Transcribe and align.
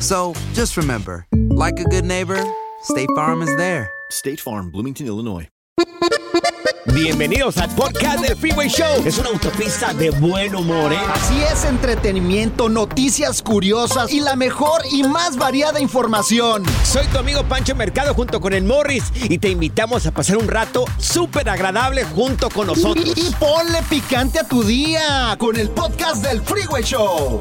So 0.00 0.34
just 0.52 0.76
remember, 0.76 1.26
like 1.32 1.78
a 1.80 1.84
good 1.84 2.04
neighbor, 2.04 2.42
State 2.82 3.08
Farm 3.16 3.42
is 3.42 3.54
there. 3.56 3.90
State 4.10 4.40
Farm, 4.40 4.70
Bloomington, 4.70 5.06
Illinois. 5.06 5.48
Bienvenidos 6.92 7.56
al 7.56 7.70
podcast 7.74 8.20
del 8.20 8.36
Freeway 8.36 8.68
Show. 8.68 9.02
Es 9.04 9.18
una 9.18 9.30
autopista 9.30 9.92
de 9.94 10.10
buen 10.10 10.54
humor, 10.54 10.92
¿eh? 10.92 10.98
Así 11.12 11.42
es, 11.42 11.64
entretenimiento, 11.64 12.68
noticias 12.68 13.42
curiosas 13.42 14.12
y 14.12 14.20
la 14.20 14.36
mejor 14.36 14.82
y 14.92 15.02
más 15.02 15.36
variada 15.36 15.80
información. 15.80 16.62
Soy 16.84 17.06
tu 17.06 17.18
amigo 17.18 17.42
Pancho 17.44 17.74
Mercado 17.74 18.14
junto 18.14 18.40
con 18.40 18.52
el 18.52 18.62
Morris 18.62 19.04
y 19.28 19.38
te 19.38 19.48
invitamos 19.48 20.06
a 20.06 20.12
pasar 20.12 20.36
un 20.36 20.46
rato 20.46 20.84
súper 20.98 21.48
agradable 21.48 22.04
junto 22.04 22.48
con 22.50 22.68
nosotros. 22.68 23.12
Y, 23.16 23.28
y 23.28 23.30
ponle 23.40 23.82
picante 23.88 24.38
a 24.38 24.46
tu 24.46 24.62
día 24.62 25.34
con 25.38 25.56
el 25.56 25.70
podcast 25.70 26.22
del 26.22 26.42
Freeway 26.42 26.84
Show. 26.84 27.40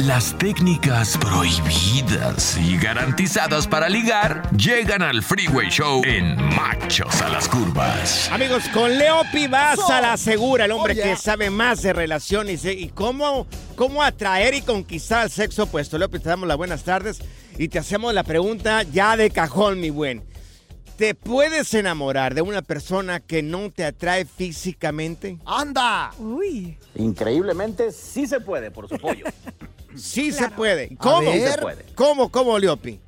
Las 0.00 0.36
técnicas 0.38 1.16
prohibidas 1.16 2.58
y 2.58 2.76
garantizadas 2.76 3.68
para 3.68 3.88
ligar 3.88 4.42
llegan 4.56 5.02
al 5.02 5.22
Freeway 5.22 5.70
Show 5.70 6.02
en 6.04 6.34
Machos 6.56 7.22
a 7.22 7.28
las 7.28 7.48
Curvas. 7.48 8.28
Amigos, 8.32 8.64
con 8.70 8.98
Leo 8.98 9.22
Pivas 9.32 9.78
a 9.88 10.00
la 10.00 10.16
segura, 10.16 10.64
el 10.64 10.72
hombre 10.72 10.94
Oye. 10.94 11.02
que 11.02 11.16
sabe 11.16 11.48
más 11.48 11.82
de 11.82 11.92
relaciones 11.92 12.64
¿eh? 12.64 12.72
y 12.72 12.88
cómo, 12.88 13.46
cómo 13.76 14.02
atraer 14.02 14.54
y 14.54 14.62
conquistar 14.62 15.20
al 15.20 15.30
sexo 15.30 15.62
opuesto. 15.62 15.96
Leo, 15.96 16.08
te 16.08 16.18
damos 16.18 16.48
las 16.48 16.56
buenas 16.56 16.82
tardes 16.82 17.20
y 17.56 17.68
te 17.68 17.78
hacemos 17.78 18.12
la 18.12 18.24
pregunta 18.24 18.82
ya 18.82 19.16
de 19.16 19.30
cajón, 19.30 19.80
mi 19.80 19.90
buen. 19.90 20.24
¿Te 20.96 21.14
puedes 21.14 21.72
enamorar 21.72 22.34
de 22.34 22.42
una 22.42 22.62
persona 22.62 23.20
que 23.20 23.42
no 23.42 23.70
te 23.70 23.84
atrae 23.84 24.24
físicamente? 24.24 25.38
¡Anda! 25.46 26.10
Uy. 26.18 26.78
Increíblemente 26.96 27.92
sí 27.92 28.26
se 28.26 28.40
puede 28.40 28.72
por 28.72 28.88
su 28.88 28.98
pollo. 28.98 29.24
Sí 29.96 30.32
se 30.32 30.48
puede. 30.50 30.96
¿Cómo? 30.96 31.30
ver. 31.30 31.52
se 31.52 31.58
puede. 31.58 31.84
¿Cómo, 31.94 32.30
cómo, 32.30 32.58
Leopi? 32.58 33.00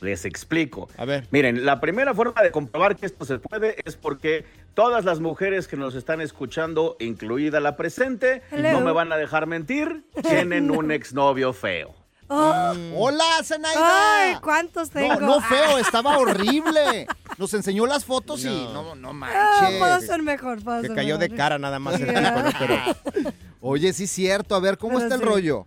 Les 0.00 0.24
explico. 0.24 0.88
A 0.98 1.04
ver. 1.04 1.26
Miren, 1.30 1.64
la 1.64 1.80
primera 1.80 2.12
forma 2.14 2.42
de 2.42 2.50
comprobar 2.50 2.96
que 2.96 3.06
esto 3.06 3.24
se 3.24 3.38
puede 3.38 3.76
es 3.84 3.96
porque 3.96 4.44
todas 4.74 5.04
las 5.04 5.20
mujeres 5.20 5.66
que 5.66 5.76
nos 5.76 5.94
están 5.94 6.20
escuchando, 6.20 6.96
incluida 7.00 7.58
la 7.60 7.76
presente, 7.76 8.42
Hello. 8.50 8.72
no 8.72 8.80
me 8.82 8.92
van 8.92 9.12
a 9.12 9.16
dejar 9.16 9.46
mentir, 9.46 10.04
tienen 10.22 10.70
un 10.70 10.90
exnovio 10.90 11.52
feo. 11.54 11.94
Oh. 12.28 12.74
¡Hola, 12.96 13.24
Zenaida! 13.44 14.22
Ay, 14.30 14.36
¿cuántos 14.42 14.88
tengo? 14.90 15.14
No, 15.20 15.26
no 15.26 15.40
feo, 15.42 15.78
estaba 15.78 16.16
horrible. 16.18 17.06
Nos 17.38 17.52
enseñó 17.52 17.86
las 17.86 18.04
fotos 18.06 18.44
y 18.44 18.48
no, 18.48 18.94
no 18.94 19.10
Ah, 19.24 19.66
puedo 19.78 19.80
manches. 19.90 20.08
ser 20.08 20.22
mejor, 20.22 20.62
puedo 20.64 20.80
Que 20.80 20.86
ser 20.88 20.96
cayó 20.96 21.18
de 21.18 21.28
cara 21.30 21.58
nada 21.58 21.78
más 21.78 22.00
el 22.00 22.08
Sí. 22.08 22.14
tipo, 22.14 22.30
¿no? 22.30 22.50
Pero 22.58 23.32
Oye, 23.60 23.92
sí 23.92 24.04
es 24.04 24.10
cierto. 24.10 24.54
A 24.54 24.60
ver, 24.60 24.76
¿cómo 24.78 24.94
Pero 24.94 25.04
está 25.04 25.14
el 25.16 25.20
rollo? 25.22 25.66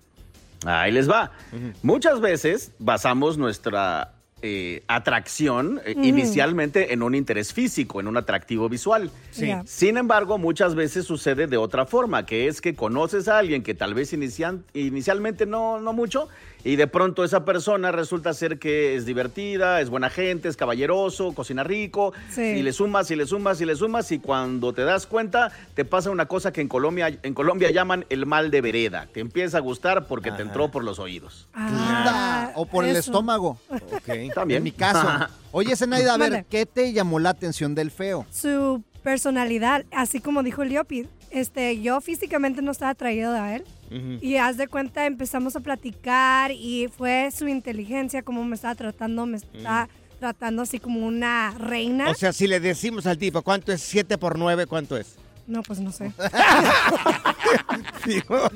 Ahí 0.66 0.91
les 0.91 1.09
va. 1.09 1.31
Muchas 1.84 2.19
veces 2.19 2.73
basamos 2.79 3.38
nuestra 3.38 4.13
eh, 4.42 4.84
atracción 4.88 5.81
eh, 5.86 5.96
inicialmente 6.03 6.94
en 6.94 7.02
un 7.03 7.16
interés 7.16 7.53
físico, 7.53 8.00
en 8.00 8.08
un 8.08 8.18
atractivo 8.18 8.70
visual. 8.70 9.09
Sí. 9.31 9.52
Sin 9.66 9.98
embargo, 9.98 10.38
muchas 10.38 10.75
veces 10.75 11.06
sucede 11.06 11.48
de 11.48 11.58
otra 11.58 11.86
forma, 11.86 12.25
que 12.25 12.48
es 12.48 12.62
que 12.62 12.75
conoces 12.75 13.28
a 13.28 13.38
alguien 13.40 13.64
que 13.64 13.74
tal 13.74 13.94
vez 13.94 14.14
inician- 14.14 14.64
inicialmente 14.74 15.46
no, 15.46 15.80
no 15.80 15.94
mucho, 15.94 16.28
y 16.64 16.75
de 16.75 16.88
pronto 16.88 17.24
esa 17.24 17.46
persona 17.46 17.92
resulta 17.92 18.34
ser 18.34 18.59
que 18.59 18.96
es 18.96 19.06
divertida, 19.06 19.80
es 19.80 19.90
buena 19.90 20.09
gente, 20.09 20.50
es 20.50 20.58
caballeroso, 20.58 21.34
cocina 21.34 21.64
rico, 21.64 22.14
Sí. 22.30 22.42
y 22.42 22.62
le 22.64 22.74
sumas 22.74 23.09
y 23.12 23.16
le 23.16 23.25
sumas 23.25 23.62
y 23.62 23.66
le 23.66 23.75
sumas, 23.75 24.12
y 24.12 24.19
cuando 24.19 24.74
te 24.74 24.84
das 24.84 25.06
cuenta, 25.08 25.52
te 25.75 25.86
pasa 25.86 26.09
una 26.09 26.25
cosa 26.25 26.52
que 26.52 26.62
en 26.62 26.68
Colombia, 26.68 27.18
en 27.24 27.34
Colombia 27.34 27.72
llaman 27.72 28.06
el 28.09 28.25
mal 28.25 28.52
de 28.52 28.62
vereda. 28.62 29.08
Te 29.14 29.19
empieza 29.22 29.58
a 29.58 29.62
gustar 29.62 30.08
porque 30.08 30.31
te 30.31 30.42
entró 30.42 30.69
por 30.69 30.84
los 30.84 31.00
oídos. 31.00 31.48
Ah, 31.54 32.52
o 32.56 32.66
por 32.66 32.84
el 32.86 32.96
estómago. 32.96 33.59
También. 34.34 34.60
En 34.60 34.64
mi 34.64 34.72
caso. 34.72 35.08
Oye, 35.52 35.76
Zenaida, 35.76 36.14
a 36.14 36.18
ver. 36.18 36.46
¿qué 36.50 36.66
te 36.66 36.94
llamó 36.94 37.20
la 37.20 37.30
atención 37.30 37.76
del 37.76 37.92
feo? 37.92 38.26
Su 38.32 38.84
personalidad, 39.04 39.86
así 39.92 40.20
como 40.20 40.44
dijo 40.44 40.64
Leopi, 40.64 41.08
este, 41.32 41.82
yo 41.82 42.02
físicamente 42.02 42.62
no 42.62 42.72
estaba 42.72 42.92
atraído 42.92 43.32
a 43.34 43.56
él. 43.56 43.64
Y 44.22 44.36
haz 44.36 44.58
de 44.58 44.68
cuenta, 44.68 45.06
empezamos 45.06 45.56
a 45.56 45.62
platicar 45.62 46.52
y 46.52 46.90
fue 46.90 47.30
su 47.32 47.48
inteligencia, 47.48 48.22
como 48.22 48.44
me 48.44 48.56
estaba 48.56 48.76
tratando, 48.76 49.26
me 49.26 49.38
está 49.38 49.88
tratando 50.20 50.64
así 50.64 50.80
como 50.80 51.08
una 51.08 51.52
reina. 51.58 52.10
O 52.10 52.14
sea, 52.14 52.34
si 52.34 52.48
le 52.48 52.60
decimos 52.60 53.06
al 53.06 53.18
tipo, 53.18 53.42
¿cuánto 53.44 53.72
es 53.72 53.82
7 53.82 54.18
por 54.18 54.38
9? 54.38 54.66
¿Cuánto 54.66 54.98
es? 54.98 55.16
No, 55.47 55.63
pues 55.63 55.80
no 55.80 55.91
sé. 55.91 56.12
Dios, 58.06 58.52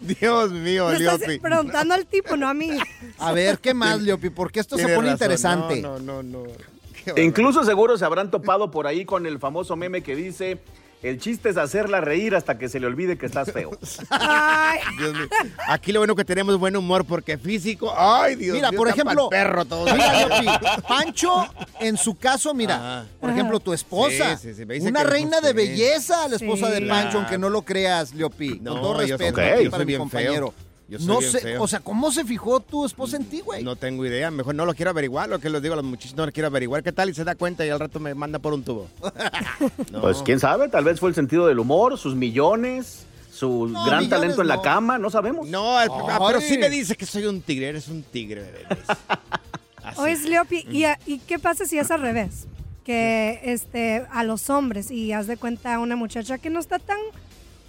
Dios 0.00 0.52
mío, 0.52 0.88
Me 0.88 0.96
estás 0.96 1.20
Leopi. 1.20 1.38
preguntando 1.40 1.94
al 1.94 2.06
tipo, 2.06 2.36
no 2.36 2.48
a 2.48 2.54
mí. 2.54 2.70
A 3.18 3.32
ver, 3.32 3.58
¿qué 3.58 3.74
más, 3.74 4.00
Leopi? 4.00 4.30
Porque 4.30 4.60
esto 4.60 4.76
se 4.76 4.82
pone 4.84 4.96
razón. 4.96 5.12
interesante. 5.12 5.80
No, 5.82 5.98
no, 5.98 6.22
no. 6.22 6.44
no. 6.44 7.22
Incluso 7.22 7.64
seguro 7.64 7.98
se 7.98 8.04
habrán 8.04 8.30
topado 8.30 8.70
por 8.70 8.86
ahí 8.86 9.04
con 9.04 9.26
el 9.26 9.38
famoso 9.38 9.74
meme 9.76 10.02
que 10.02 10.14
dice, 10.14 10.58
el 11.02 11.18
chiste 11.18 11.48
es 11.50 11.56
hacerla 11.56 12.00
reír 12.00 12.34
hasta 12.34 12.58
que 12.58 12.68
se 12.68 12.78
le 12.80 12.86
olvide 12.86 13.18
que 13.18 13.26
estás 13.26 13.50
feo. 13.52 13.70
Ay, 14.10 14.80
Dios 14.98 15.12
mío. 15.14 15.28
Aquí 15.68 15.92
lo 15.92 16.00
bueno 16.00 16.14
que 16.14 16.24
tenemos 16.24 16.58
buen 16.58 16.76
humor 16.76 17.04
porque 17.04 17.38
físico. 17.38 17.92
Ay, 17.96 18.36
Dios 18.36 18.54
Mira, 18.56 18.70
mío, 18.70 18.78
por 18.78 18.88
ejemplo, 18.88 19.28
perro 19.28 19.64
todo. 19.64 19.84
Mira, 19.92 20.26
Leopi, 20.26 20.46
Pancho, 20.88 21.46
en 21.80 21.96
su 21.96 22.16
caso, 22.16 22.54
mira, 22.54 22.76
Ajá. 22.76 23.06
por 23.20 23.30
ejemplo, 23.30 23.58
tu 23.60 23.72
esposa, 23.72 24.36
Sí, 24.36 24.48
sí, 24.50 24.54
sí, 24.54 24.66
me 24.66 24.74
dice 24.74 24.88
una 24.88 25.02
que- 25.02 25.08
reina 25.10 25.40
de 25.40 25.52
belleza, 25.52 26.28
la 26.28 26.36
esposa 26.36 26.66
Sí. 26.68 26.72
de 26.74 26.88
Pancho, 26.88 27.02
Claro. 27.10 27.18
aunque 27.20 27.38
no 27.38 27.48
lo 27.50 27.62
creas, 27.62 28.14
Leopi, 28.14 28.58
No, 28.60 28.72
con 28.72 28.80
todo 28.82 28.94
respeto 29.00 29.40
yo 29.60 29.70
para 29.70 29.84
mi 29.84 29.96
compañero. 29.96 30.52
feo. 30.52 30.71
Yo 30.92 30.98
soy 30.98 31.06
no 31.08 31.18
bien 31.18 31.32
sé, 31.32 31.40
feo. 31.40 31.62
o 31.62 31.66
sea, 31.68 31.80
¿cómo 31.80 32.12
se 32.12 32.24
fijó 32.24 32.60
tu 32.60 32.84
esposa 32.86 33.16
en 33.16 33.24
ti, 33.24 33.40
güey? 33.40 33.62
No 33.64 33.76
tengo 33.76 34.04
idea. 34.06 34.30
Mejor 34.30 34.54
no 34.54 34.64
lo 34.66 34.74
quiero 34.74 34.90
averiguar. 34.90 35.28
Lo 35.28 35.38
que 35.38 35.50
les 35.50 35.60
digo 35.62 35.72
a 35.72 35.76
los 35.76 35.84
muchachos, 35.84 36.16
no 36.16 36.26
lo 36.26 36.32
quiero 36.32 36.46
averiguar. 36.48 36.82
¿Qué 36.82 36.92
tal? 36.92 37.08
Y 37.10 37.14
se 37.14 37.24
da 37.24 37.34
cuenta 37.34 37.64
y 37.66 37.70
al 37.70 37.80
rato 37.80 37.98
me 38.00 38.14
manda 38.14 38.38
por 38.38 38.52
un 38.52 38.62
tubo. 38.62 38.88
No. 39.90 40.00
Pues 40.00 40.18
quién 40.24 40.38
sabe, 40.40 40.68
tal 40.68 40.84
vez 40.84 40.98
fue 41.00 41.08
el 41.08 41.14
sentido 41.14 41.46
del 41.46 41.58
humor, 41.58 41.98
sus 41.98 42.14
millones, 42.14 43.04
su 43.32 43.66
No, 43.68 43.84
gran 43.84 44.00
millones 44.04 44.10
talento 44.10 44.42
en 44.42 44.48
la 44.48 44.56
no. 44.56 44.62
cama, 44.62 44.98
no 44.98 45.10
sabemos. 45.10 45.48
No, 45.48 45.80
el- 45.80 45.88
ah, 45.90 46.18
pero 46.26 46.40
sí 46.40 46.58
me 46.58 46.68
dice 46.70 46.96
que 46.96 47.06
soy 47.06 47.24
un 47.26 47.40
tigre. 47.42 47.68
Eres 47.68 47.88
un 47.88 48.02
tigre, 48.02 48.42
bebé. 48.42 48.66
Así. 49.84 50.00
Oye, 50.00 50.16
Leopi, 50.28 50.64
¿y, 50.70 50.84
a- 50.84 50.98
¿y 51.06 51.18
qué 51.20 51.38
pasa 51.38 51.64
si 51.64 51.78
es 51.78 51.90
al 51.90 52.00
revés? 52.00 52.46
Que 52.84 53.40
este, 53.44 54.04
a 54.10 54.24
los 54.24 54.50
hombres, 54.50 54.90
y 54.90 55.12
haz 55.12 55.26
de 55.26 55.36
cuenta 55.36 55.78
una 55.78 55.96
muchacha 55.96 56.38
que 56.38 56.50
no 56.50 56.58
está 56.60 56.78
tan 56.78 56.98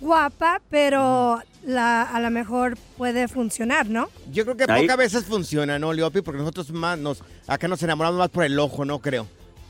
guapa, 0.03 0.61
pero 0.69 1.39
la, 1.65 2.03
a 2.03 2.19
lo 2.19 2.29
mejor 2.29 2.77
puede 2.97 3.27
funcionar, 3.27 3.89
¿no? 3.89 4.09
Yo 4.31 4.43
creo 4.43 4.57
que 4.57 4.65
Ahí- 4.67 4.83
pocas 4.83 4.97
veces 4.97 5.25
funciona, 5.25 5.79
¿no, 5.79 5.93
Leopi? 5.93 6.21
Porque 6.21 6.39
nosotros 6.39 6.71
más 6.71 6.99
nos, 6.99 7.23
acá 7.47 7.67
nos 7.67 7.81
enamoramos 7.81 8.19
más 8.19 8.29
por 8.29 8.43
el 8.43 8.59
ojo, 8.59 8.85
no 8.85 8.99
creo. 8.99 9.27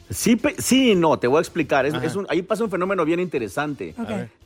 Sí, 0.09 0.39
sí 0.57 0.95
no, 0.95 1.17
te 1.17 1.27
voy 1.27 1.37
a 1.37 1.41
explicar. 1.41 1.85
Es- 1.85 1.93
es 2.03 2.15
un- 2.15 2.25
ahí 2.29 2.41
pasa 2.41 2.63
un 2.63 2.69
fenómeno 2.71 3.05
bien 3.05 3.19
interesante. 3.19 3.95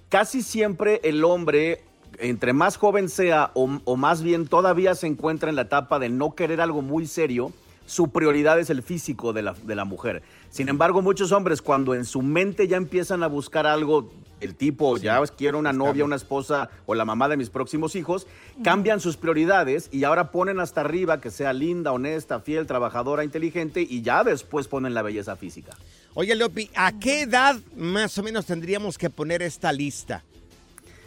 Casi 0.09 0.41
siempre 0.41 0.99
el 1.03 1.23
hombre, 1.23 1.81
entre 2.19 2.53
más 2.53 2.77
joven 2.77 3.09
sea 3.09 3.51
o, 3.53 3.79
o 3.83 3.95
más 3.97 4.21
bien 4.23 4.47
todavía 4.47 4.95
se 4.95 5.07
encuentra 5.07 5.49
en 5.49 5.55
la 5.55 5.63
etapa 5.63 5.99
de 5.99 6.09
no 6.09 6.35
querer 6.35 6.61
algo 6.61 6.81
muy 6.81 7.05
serio, 7.07 7.51
su 7.85 8.09
prioridad 8.11 8.59
es 8.59 8.69
el 8.69 8.83
físico 8.83 9.33
de 9.33 9.41
la, 9.41 9.53
de 9.63 9.75
la 9.75 9.85
mujer. 9.85 10.21
Sin 10.49 10.67
embargo, 10.69 11.01
muchos 11.01 11.31
hombres 11.31 11.61
cuando 11.61 11.93
en 11.95 12.05
su 12.05 12.21
mente 12.21 12.67
ya 12.67 12.77
empiezan 12.77 13.23
a 13.23 13.27
buscar 13.27 13.65
algo, 13.65 14.09
el 14.39 14.55
tipo, 14.55 14.97
ya 14.97 15.21
quiero 15.37 15.59
una 15.59 15.73
novia, 15.73 16.05
una 16.05 16.15
esposa 16.15 16.69
o 16.85 16.95
la 16.95 17.05
mamá 17.05 17.29
de 17.29 17.37
mis 17.37 17.49
próximos 17.49 17.95
hijos, 17.95 18.27
cambian 18.63 18.99
sus 18.99 19.17
prioridades 19.17 19.89
y 19.91 20.03
ahora 20.03 20.31
ponen 20.31 20.59
hasta 20.59 20.81
arriba 20.81 21.19
que 21.21 21.31
sea 21.31 21.53
linda, 21.53 21.91
honesta, 21.91 22.39
fiel, 22.39 22.67
trabajadora, 22.67 23.23
inteligente 23.23 23.85
y 23.87 24.01
ya 24.01 24.23
después 24.23 24.67
ponen 24.67 24.93
la 24.93 25.01
belleza 25.01 25.35
física. 25.35 25.75
Oye, 26.13 26.35
Leopi, 26.35 26.69
¿a 26.75 26.97
qué 26.99 27.21
edad 27.21 27.57
más 27.75 28.17
o 28.17 28.23
menos 28.23 28.45
tendríamos 28.45 28.97
que 28.97 29.09
poner 29.09 29.41
esta 29.41 29.71
lista? 29.71 30.23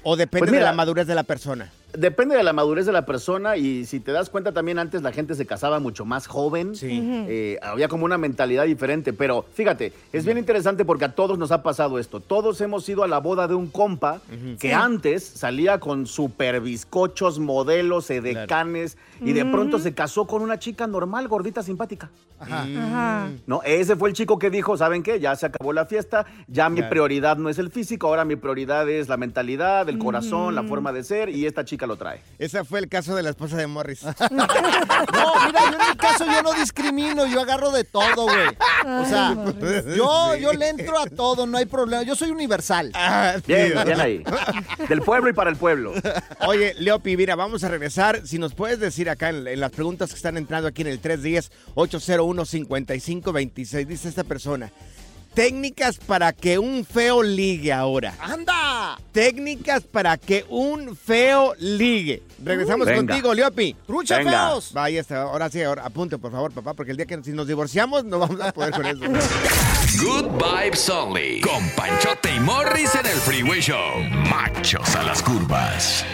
¿O 0.02 0.16
depende 0.16 0.40
Pues 0.40 0.52
mira, 0.52 0.64
de 0.64 0.70
la 0.70 0.76
madurez 0.76 1.06
de 1.06 1.14
la 1.14 1.24
persona? 1.24 1.70
Depende 1.92 2.36
de 2.36 2.42
la 2.42 2.52
madurez 2.52 2.86
de 2.86 2.92
la 2.92 3.04
persona 3.06 3.56
y 3.56 3.84
si 3.84 4.00
te 4.00 4.12
das 4.12 4.30
cuenta 4.30 4.52
también 4.52 4.78
antes 4.78 5.02
la 5.02 5.12
gente 5.12 5.34
se 5.34 5.46
casaba 5.46 5.80
mucho 5.80 6.04
más 6.04 6.26
joven, 6.26 6.72
Eh, 6.82 7.58
había 7.62 7.88
como 7.88 8.04
una 8.04 8.18
mentalidad 8.18 8.64
diferente, 8.64 9.12
pero 9.12 9.44
fíjate, 9.54 9.92
es 10.12 10.24
bien 10.24 10.38
interesante 10.38 10.84
porque 10.84 11.04
a 11.06 11.14
todos 11.14 11.38
nos 11.38 11.50
ha 11.52 11.62
pasado 11.62 11.98
esto, 11.98 12.20
todos 12.20 12.60
hemos 12.60 12.88
ido 12.88 13.02
a 13.02 13.08
la 13.08 13.18
boda 13.18 13.48
de 13.48 13.54
un 13.54 13.68
compa 13.68 14.20
que 14.58 14.68
Sí. 14.68 14.72
antes 14.72 15.24
salía 15.24 15.78
con 15.80 16.06
super 16.06 16.60
bizcochos, 16.60 17.38
modelos, 17.38 18.10
edecanes 18.10 18.96
y 19.20 19.32
de 19.32 19.44
pronto 19.44 19.78
se 19.78 19.92
casó 19.94 20.26
con 20.26 20.42
una 20.42 20.58
chica 20.58 20.86
normal, 20.86 21.28
gordita, 21.28 21.62
simpática. 21.62 22.10
Ajá. 22.38 23.28
No, 23.46 23.62
ese 23.64 23.96
fue 23.96 24.08
el 24.08 24.14
chico 24.14 24.38
que 24.38 24.48
dijo, 24.48 24.76
¿saben 24.76 25.02
qué? 25.02 25.20
Ya 25.20 25.36
se 25.36 25.46
acabó 25.46 25.72
la 25.72 25.84
fiesta, 25.86 26.24
ya 26.48 26.70
mi 26.70 26.82
prioridad 26.82 27.36
no 27.36 27.48
es 27.50 27.58
el 27.58 27.70
físico, 27.70 28.06
ahora 28.06 28.24
mi 28.24 28.36
prioridad 28.36 28.88
es 28.88 29.08
la 29.08 29.16
mentalidad, 29.18 29.88
el 29.88 29.98
corazón, 29.98 30.54
la 30.54 30.62
forma 30.62 30.92
de 30.92 31.04
ser 31.04 31.28
y 31.28 31.44
esta 31.46 31.64
chica 31.64 31.79
lo 31.86 31.96
trae. 31.96 32.20
Ese 32.38 32.64
fue 32.64 32.80
el 32.80 32.88
caso 32.88 33.14
de 33.14 33.22
la 33.22 33.30
esposa 33.30 33.56
de 33.56 33.66
Morris. 33.66 34.00
No, 34.30 34.46
mira, 35.46 35.70
yo 35.70 35.78
en 35.80 35.88
mi 35.90 35.96
caso 35.96 36.24
yo 36.26 36.42
no 36.42 36.52
discrimino, 36.52 37.26
yo 37.26 37.40
agarro 37.40 37.70
de 37.72 37.84
todo, 37.84 38.24
güey. 38.24 38.48
O 38.86 39.04
sea, 39.06 39.34
yo, 39.96 40.36
yo 40.36 40.52
le 40.52 40.68
entro 40.68 40.98
a 40.98 41.06
todo, 41.06 41.46
no 41.46 41.56
hay 41.58 41.64
problema. 41.66 42.02
Yo 42.02 42.14
soy 42.14 42.30
universal. 42.30 42.92
Bien, 43.46 43.72
bien 43.84 44.00
ahí. 44.00 44.22
Del 44.88 45.02
pueblo 45.02 45.30
y 45.30 45.32
para 45.32 45.50
el 45.50 45.56
pueblo. 45.56 45.92
Oye, 46.46 46.74
Leopi, 46.78 47.16
mira, 47.16 47.34
vamos 47.34 47.64
a 47.64 47.68
regresar. 47.68 48.26
Si 48.26 48.38
nos 48.38 48.54
puedes 48.54 48.78
decir 48.78 49.08
acá 49.10 49.30
en, 49.30 49.46
en 49.46 49.60
las 49.60 49.72
preguntas 49.72 50.10
que 50.10 50.16
están 50.16 50.36
entrando 50.36 50.68
aquí 50.68 50.82
en 50.82 50.88
el 50.88 51.00
310-801-5526, 51.02 53.86
dice 53.86 54.08
esta 54.08 54.24
persona. 54.24 54.70
Técnicas 55.34 55.96
para 55.98 56.32
que 56.32 56.58
un 56.58 56.84
feo 56.84 57.22
ligue 57.22 57.72
ahora. 57.72 58.14
¡Anda! 58.20 58.98
Técnicas 59.12 59.84
para 59.84 60.16
que 60.16 60.44
un 60.48 60.96
feo 60.96 61.54
ligue. 61.58 62.22
Regresamos 62.42 62.86
Venga. 62.86 62.98
contigo, 63.14 63.32
Leopi. 63.34 63.76
¡Trucha 63.86 64.18
Venga. 64.18 64.48
feos! 64.48 64.72
Vaya, 64.72 65.00
está. 65.00 65.22
ahora 65.22 65.48
sí, 65.48 65.62
ahora 65.62 65.84
apunte, 65.86 66.18
por 66.18 66.32
favor, 66.32 66.52
papá, 66.52 66.74
porque 66.74 66.90
el 66.90 66.96
día 66.96 67.06
que 67.06 67.22
si 67.22 67.30
nos 67.32 67.46
divorciamos 67.46 68.04
no 68.04 68.18
vamos 68.18 68.40
a 68.40 68.52
poder 68.52 68.72
con 68.72 68.86
eso. 68.86 69.00
Good 70.04 70.26
Vibes 70.42 70.88
Only. 70.88 71.40
Con 71.42 71.68
Panchote 71.70 72.34
y 72.34 72.40
Morris 72.40 72.94
en 72.94 73.06
el 73.06 73.16
Freeway 73.18 73.60
Show. 73.60 74.00
Machos 74.30 74.94
a 74.96 75.02
las 75.04 75.22
curvas. 75.22 76.04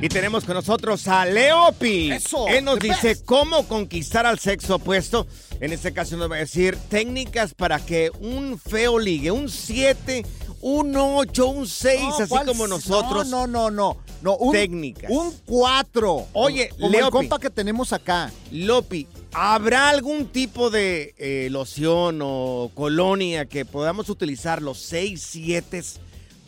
Y 0.00 0.08
tenemos 0.08 0.44
con 0.44 0.54
nosotros 0.54 1.08
a 1.08 1.26
Leopi. 1.26 2.12
Eso, 2.12 2.46
Él 2.46 2.64
nos 2.64 2.78
dice 2.78 3.08
best. 3.08 3.24
cómo 3.24 3.66
conquistar 3.66 4.26
al 4.26 4.38
sexo 4.38 4.76
opuesto. 4.76 5.26
En 5.60 5.72
este 5.72 5.92
caso 5.92 6.16
nos 6.16 6.30
va 6.30 6.36
a 6.36 6.40
decir 6.40 6.78
técnicas 6.88 7.52
para 7.52 7.80
que 7.84 8.12
un 8.20 8.60
feo 8.60 9.00
ligue. 9.00 9.32
Un 9.32 9.48
7, 9.48 10.24
un 10.60 10.94
8, 10.94 11.46
un 11.48 11.66
6, 11.66 12.00
No, 12.00 12.14
así 12.14 12.28
¿cuál? 12.28 12.46
como 12.46 12.68
nosotros. 12.68 13.26
No, 13.26 13.48
no, 13.48 13.70
no, 13.70 13.94
no. 13.94 13.96
no 14.22 14.36
un, 14.36 14.52
Técnicas. 14.52 15.10
Un 15.10 15.34
4. 15.46 16.26
Oye, 16.32 16.68
como 16.68 16.86
el 16.86 16.92
Leopi. 16.92 17.10
compa 17.10 17.40
que 17.40 17.50
tenemos 17.50 17.92
acá. 17.92 18.30
Lopi, 18.52 19.08
¿habrá 19.32 19.88
algún 19.88 20.26
tipo 20.28 20.70
de 20.70 21.16
eh, 21.18 21.48
loción 21.50 22.20
o 22.22 22.70
colonia 22.72 23.46
que 23.46 23.64
podamos 23.64 24.08
utilizar 24.10 24.62
los 24.62 24.78
6, 24.78 25.20
7 25.28 25.82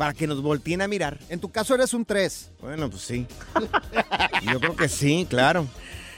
para 0.01 0.15
que 0.15 0.27
nos 0.27 0.41
volteen 0.41 0.81
a 0.81 0.89
mirar? 0.89 1.19
En 1.29 1.41
tu 1.41 1.51
caso 1.51 1.75
eres 1.75 1.93
un 1.93 2.07
3. 2.07 2.53
Bueno, 2.63 2.89
pues 2.89 3.03
sí. 3.03 3.27
Yo 4.51 4.59
creo 4.59 4.75
que 4.75 4.89
sí, 4.89 5.27
claro. 5.29 5.67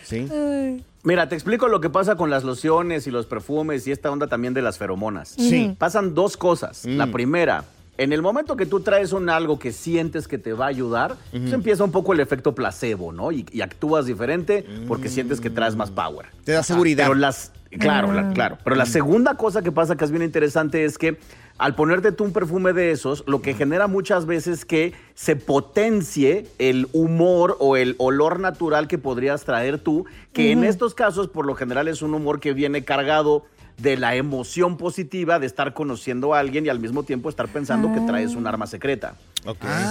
Sí. 0.05 0.29
Ay. 0.31 0.84
Mira, 1.02 1.29
te 1.29 1.34
explico 1.34 1.67
lo 1.67 1.81
que 1.81 1.90
pasa 1.90 2.14
con 2.14 2.31
las 2.31 2.44
lociones 2.44 3.08
y 3.08 3.11
los 3.11 3.26
perfumes 3.26 3.84
y 3.88 3.90
esta 3.90 4.08
onda 4.12 4.29
también 4.29 4.55
de 4.55 4.62
las 4.62 4.79
feromonas. 4.79 5.31
Sí. 5.37 5.75
Pasan 5.76 6.14
dos 6.14 6.37
cosas. 6.37 6.87
Mm. 6.87 6.96
La 6.96 7.08
primera, 7.08 7.64
en 7.99 8.12
el 8.12 8.23
momento 8.23 8.56
que 8.56 8.67
tú 8.67 8.79
traes 8.82 9.12
un 9.12 9.29
algo 9.29 9.58
que 9.58 9.73
sientes 9.73 10.28
que 10.28 10.38
te 10.38 10.52
va 10.52 10.67
a 10.67 10.69
ayudar, 10.69 11.17
pues 11.32 11.52
empieza 11.52 11.82
un 11.82 11.90
poco 11.90 12.12
el 12.12 12.20
efecto 12.20 12.55
placebo, 12.55 13.11
¿no? 13.11 13.32
Y, 13.32 13.46
y 13.50 13.62
actúas 13.62 14.06
diferente 14.06 14.64
porque 14.87 15.08
sientes 15.08 15.40
que 15.40 15.50
traes 15.50 15.75
más 15.75 15.90
power. 15.90 16.26
Te 16.44 16.52
da 16.52 16.62
seguridad. 16.62 17.06
Pero 17.06 17.17
las, 17.17 17.50
claro, 17.81 18.12
la- 18.12 18.32
claro. 18.32 18.58
Pero 18.62 18.76
la 18.76 18.87
segunda 18.87 19.35
cosa 19.37 19.61
que 19.62 19.73
pasa 19.73 19.96
que 19.96 20.05
es 20.05 20.12
bien 20.12 20.23
interesante 20.23 20.85
es 20.85 20.99
que 20.99 21.19
al 21.62 21.76
ponerte 21.76 22.11
tú 22.11 22.25
un 22.25 22.32
perfume 22.32 22.73
de 22.73 22.91
esos, 22.91 23.23
lo 23.29 23.41
que 23.41 23.55
genera 23.55 23.87
muchas 23.87 24.26
veces 24.26 24.64
que 24.64 24.94
se 25.14 25.37
potencie 25.37 26.49
el 26.59 26.88
humor 26.93 27.56
o 27.61 27.76
el 27.76 27.94
olor 27.99 28.41
natural 28.41 28.88
que 28.88 28.99
podrías 28.99 29.44
traer 29.44 29.79
tú, 29.79 30.05
que 30.32 30.50
en 30.50 30.64
estos 30.64 30.93
casos 30.93 31.29
por 31.29 31.47
lo 31.47 31.55
general 31.55 31.87
es 31.87 32.03
un 32.03 32.14
humor 32.14 32.41
que 32.41 32.53
viene 32.53 32.82
cargado 32.82 33.44
de 33.79 33.97
la 33.97 34.17
emoción 34.17 34.76
positiva 34.76 35.38
de 35.38 35.47
estar 35.47 35.73
conociendo 35.73 36.35
a 36.35 36.41
alguien 36.41 36.67
y 36.67 36.69
al 36.69 36.81
mismo 36.81 37.05
tiempo 37.05 37.29
estar 37.29 37.47
pensando 37.47 37.94
que 37.94 38.00
traes 38.00 38.35
un 38.35 38.49
arma 38.49 38.67
secreta. 38.67 39.14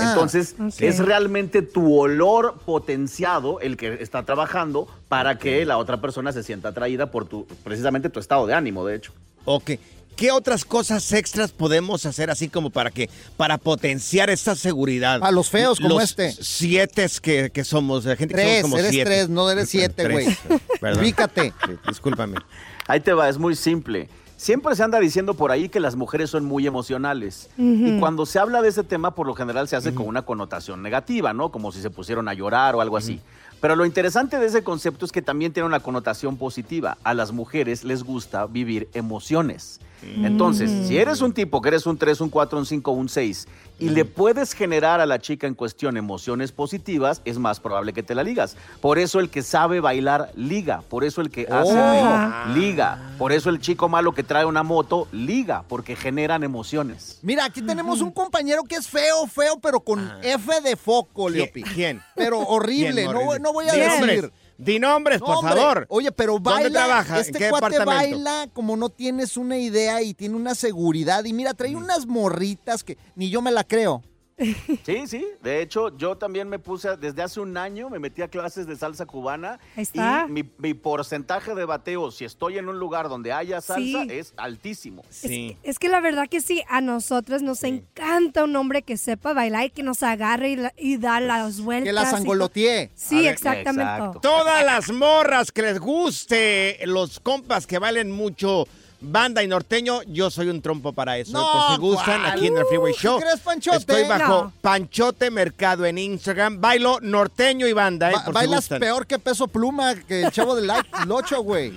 Entonces, 0.10 0.56
ok. 0.60 0.74
es 0.80 1.00
realmente 1.00 1.62
tu 1.62 1.98
olor 1.98 2.56
potenciado 2.66 3.62
el 3.62 3.78
que 3.78 3.94
está 4.02 4.26
trabajando 4.26 4.90
para 5.08 5.38
que 5.38 5.66
la 5.66 5.78
otra 5.78 6.02
persona 6.02 6.34
se 6.34 6.44
sienta 6.44 6.70
atraída 6.70 7.12
por 7.12 7.30
tu, 7.30 7.48
precisamente 7.64 8.10
tu 8.10 8.20
estado 8.20 8.46
de 8.46 8.56
ánimo, 8.56 8.86
de 8.86 8.96
hecho. 8.96 9.14
Ok. 9.46 9.72
¿Qué 10.16 10.32
otras 10.32 10.66
cosas 10.66 11.12
extras 11.14 11.52
podemos 11.52 12.06
hacer 12.06 12.30
así 12.30 12.50
como 12.50 12.70
para 12.70 12.92
que 12.92 13.10
para 13.38 13.58
potenciar 13.58 14.30
esa 14.30 14.56
seguridad? 14.56 15.24
A 15.24 15.32
los 15.32 15.50
feos 15.50 15.80
como 15.80 15.96
Los 15.96 16.04
este. 16.04 16.32
Siete 16.32 17.08
que, 17.22 17.50
que 17.52 17.64
somos, 17.64 18.06
la 18.06 18.16
gente 18.16 18.36
que 18.36 18.42
3, 18.42 18.62
somos 18.62 18.72
como 18.72 18.78
eres 18.80 18.92
siete. 18.92 19.10
3, 19.10 19.30
no 19.30 19.50
eres 19.50 19.70
7, 19.70 20.10
güey. 20.10 20.38
Tres. 20.80 20.98
Ubícate. 20.98 21.54
Sí, 21.66 21.72
discúlpame. 21.88 22.38
Ahí 22.88 23.00
te 23.00 23.14
va, 23.14 23.30
es 23.30 23.38
muy 23.38 23.56
simple. 23.56 24.10
Siempre 24.42 24.76
se 24.76 24.82
anda 24.82 25.00
diciendo 25.00 25.36
por 25.36 25.52
ahí 25.52 25.70
que 25.70 25.80
las 25.80 25.96
mujeres 25.96 26.32
son 26.32 26.46
muy 26.46 26.66
emocionales. 26.66 27.50
Y 27.60 28.00
cuando 28.00 28.26
se 28.26 28.40
habla 28.40 28.64
de 28.64 28.70
ese 28.70 28.84
tema, 28.84 29.14
por 29.14 29.28
lo 29.28 29.36
general 29.36 29.68
se 29.68 29.76
hace 29.76 29.94
con 29.94 30.08
una 30.08 30.24
connotación 30.24 30.82
negativa, 30.82 31.32
¿no? 31.32 31.52
Como 31.52 31.72
si 31.72 31.80
se 31.80 31.92
pusieron 31.92 32.28
a 32.28 32.34
llorar 32.34 32.74
o 32.74 32.82
algo 32.82 32.98
así. 32.98 33.22
Pero 33.62 33.76
lo 33.76 33.86
interesante 33.86 34.40
de 34.40 34.48
ese 34.48 34.64
concepto 34.64 35.06
es 35.06 35.12
que 35.12 35.22
también 35.22 35.54
tiene 35.54 35.68
una 35.68 35.82
connotación 35.82 36.38
positiva. 36.38 36.98
A 37.04 37.14
las 37.14 37.32
mujeres 37.32 37.84
les 37.84 38.04
gusta 38.04 38.48
vivir 38.48 38.90
emociones. 38.96 39.80
Entonces, 40.04 40.88
si 40.88 40.98
eres 40.98 41.22
un 41.22 41.34
tipo 41.34 41.62
que 41.62 41.70
eres 41.70 41.86
un 41.86 41.98
3, 41.98 42.22
un 42.22 42.30
4, 42.30 42.60
un 42.60 42.66
5, 42.66 42.92
un 42.92 43.10
6 43.10 43.48
y 43.80 43.90
le 43.90 44.06
puedes 44.06 44.54
generar 44.54 45.02
a 45.02 45.06
la 45.08 45.20
chica 45.20 45.48
en 45.48 45.56
cuestión 45.56 45.98
emociones 45.98 46.52
positivas, 46.52 47.22
es 47.26 47.40
más 47.40 47.60
probable 47.60 47.94
que 47.94 48.04
te 48.04 48.14
la 48.14 48.24
ligas. 48.24 48.56
Por 48.80 49.00
eso 49.00 49.20
el 49.20 49.30
que 49.30 49.42
sabe 49.42 49.80
bailar 49.80 50.32
liga, 50.36 50.84
por 50.88 51.04
eso 51.04 51.22
el 51.22 51.32
que 51.32 51.48
hace 51.50 51.74
reír, 51.74 52.58
liga, 52.58 53.14
por 53.18 53.32
eso 53.32 53.50
el 53.50 53.60
chico 53.60 53.90
malo 53.90 54.14
que 54.14 54.24
trae 54.24 54.46
una 54.46 54.62
moto 54.62 55.08
liga, 55.12 55.64
porque 55.68 55.96
generan 55.96 56.44
emociones. 56.44 57.20
Mira, 57.24 57.46
aquí 57.46 57.62
tenemos 57.62 58.02
un 58.02 58.12
compañero 58.12 58.64
que 58.64 58.76
es 58.76 58.88
feo, 58.88 59.26
feo, 59.28 59.60
pero 59.60 59.80
con 59.80 60.12
F 60.22 60.62
de 60.62 60.76
foco, 60.76 61.30
Leopi. 61.30 61.64
¿Quién? 61.64 62.02
Pero 62.16 62.40
horrible, 62.40 63.04
¿Quién, 63.04 63.14
no, 63.14 63.40
no 63.40 63.54
voy 63.54 63.68
a 63.68 63.74
decir. 63.74 64.32
Di 64.64 64.78
nombres, 64.80 65.20
No, 65.20 65.26
por 65.26 65.36
hombre. 65.38 65.56
favor. 65.56 65.86
Oye, 65.90 66.12
pero 66.12 66.34
¿Dónde 66.34 66.50
baila. 66.66 66.70
trabaja? 66.86 67.16
¿En 67.16 67.22
Este 67.22 67.40
qué 67.40 67.50
cuate 67.50 67.70
departamento? 67.80 68.18
baila 68.24 68.48
como 68.54 68.78
no 68.78 68.90
tienes 68.90 69.36
una 69.36 69.58
idea 69.58 70.02
y 70.04 70.14
tiene 70.14 70.36
una 70.36 70.54
seguridad. 70.54 71.26
Y 71.26 71.34
mira, 71.34 71.54
Mm. 71.54 71.56
trae 71.56 71.76
unas 71.76 72.06
morritas 72.06 72.84
que 72.84 72.98
ni 73.16 73.30
yo 73.32 73.42
me 73.42 73.52
la 73.52 73.64
creo. 73.64 74.04
Sí, 74.86 75.08
sí. 75.08 75.26
De 75.42 75.62
hecho, 75.62 75.96
yo 75.98 76.16
también 76.18 76.50
me 76.50 76.60
puse, 76.60 76.90
a- 76.90 76.96
desde 76.98 77.22
hace 77.22 77.40
un 77.40 77.56
año, 77.58 77.90
me 77.90 78.00
metí 78.00 78.22
a 78.22 78.28
clases 78.28 78.68
de 78.68 78.76
salsa 78.76 79.06
cubana. 79.06 79.60
Ahí 79.76 79.84
está. 79.84 80.26
Y 80.28 80.32
mi, 80.32 80.44
mi 80.58 80.74
porcentaje 80.74 81.54
de 81.56 81.66
bateo, 81.66 82.12
si 82.12 82.26
estoy 82.26 82.58
en 82.58 82.68
un 82.70 82.80
lugar 82.80 83.10
donde 83.10 83.32
haya 83.32 83.62
salsa, 83.62 83.82
Sí. 84.04 84.08
es 84.10 84.34
altísimo. 84.38 85.04
Sí. 85.10 85.58
Es 85.64 85.80
que 85.80 85.90
la 85.90 86.00
verdad 86.02 86.28
que 86.30 86.42
sí, 86.42 86.64
a 86.70 86.82
nosotros 86.82 87.42
nos 87.42 87.64
encanta 87.64 88.44
un 88.44 88.56
hombre 88.56 88.82
que 88.82 88.98
sepa 88.98 89.34
bailar 89.34 89.66
y 89.66 89.70
que 89.70 89.84
nos 89.84 90.04
agarre 90.04 90.50
y, 90.52 90.56
la- 90.56 90.74
y 90.78 90.98
da 90.98 91.20
las 91.20 91.62
vueltas. 91.62 91.88
Que 91.88 91.94
las 91.94 92.14
angolotee. 92.14 92.92
Sí, 92.96 93.18
ver, 93.24 93.34
exactamente. 93.34 93.82
exacto. 93.92 94.20
Todas 94.22 94.66
las 94.66 94.92
morras 94.92 95.52
que 95.52 95.62
les 95.62 95.80
guste, 95.80 96.80
los 96.86 97.20
compas 97.20 97.68
que 97.68 97.80
valen 97.80 98.12
mucho, 98.12 98.66
Banda 99.04 99.42
y 99.42 99.48
norteño, 99.48 100.04
yo 100.04 100.30
soy 100.30 100.48
un 100.50 100.62
trompo 100.62 100.94
para 100.94 101.18
eso. 101.18 101.32
No, 101.34 101.52
por 101.52 101.76
si 101.76 101.82
gustan, 101.82 102.22
¿cuál? 102.22 102.32
aquí 102.34 102.48
en 102.48 102.58
el 102.58 102.66
Freeway 102.66 102.94
Show. 102.94 103.18
¿qué 103.18 103.26
crees, 103.26 103.40
Panchote? 103.40 103.78
Estoy 103.78 104.04
bajo 104.08 104.44
No. 104.44 104.54
Panchote 104.62 105.32
Mercado 105.32 105.86
en 105.88 105.98
Instagram. 105.98 106.62
Bailo 106.62 107.00
norteño 107.02 107.68
y 107.68 107.74
banda, 107.74 108.12
¿eh? 108.12 108.14
Ba- 108.14 108.26
por 108.26 108.34
bailas 108.36 108.60
gustan. 108.60 108.80
peor 108.80 109.08
que 109.08 109.18
peso 109.18 109.48
pluma 109.48 109.96
que 109.96 110.22
el 110.24 110.32
chavo 110.32 110.56
del 110.56 110.68
like, 110.68 110.88
Locho, 111.08 111.42
güey. 111.42 111.72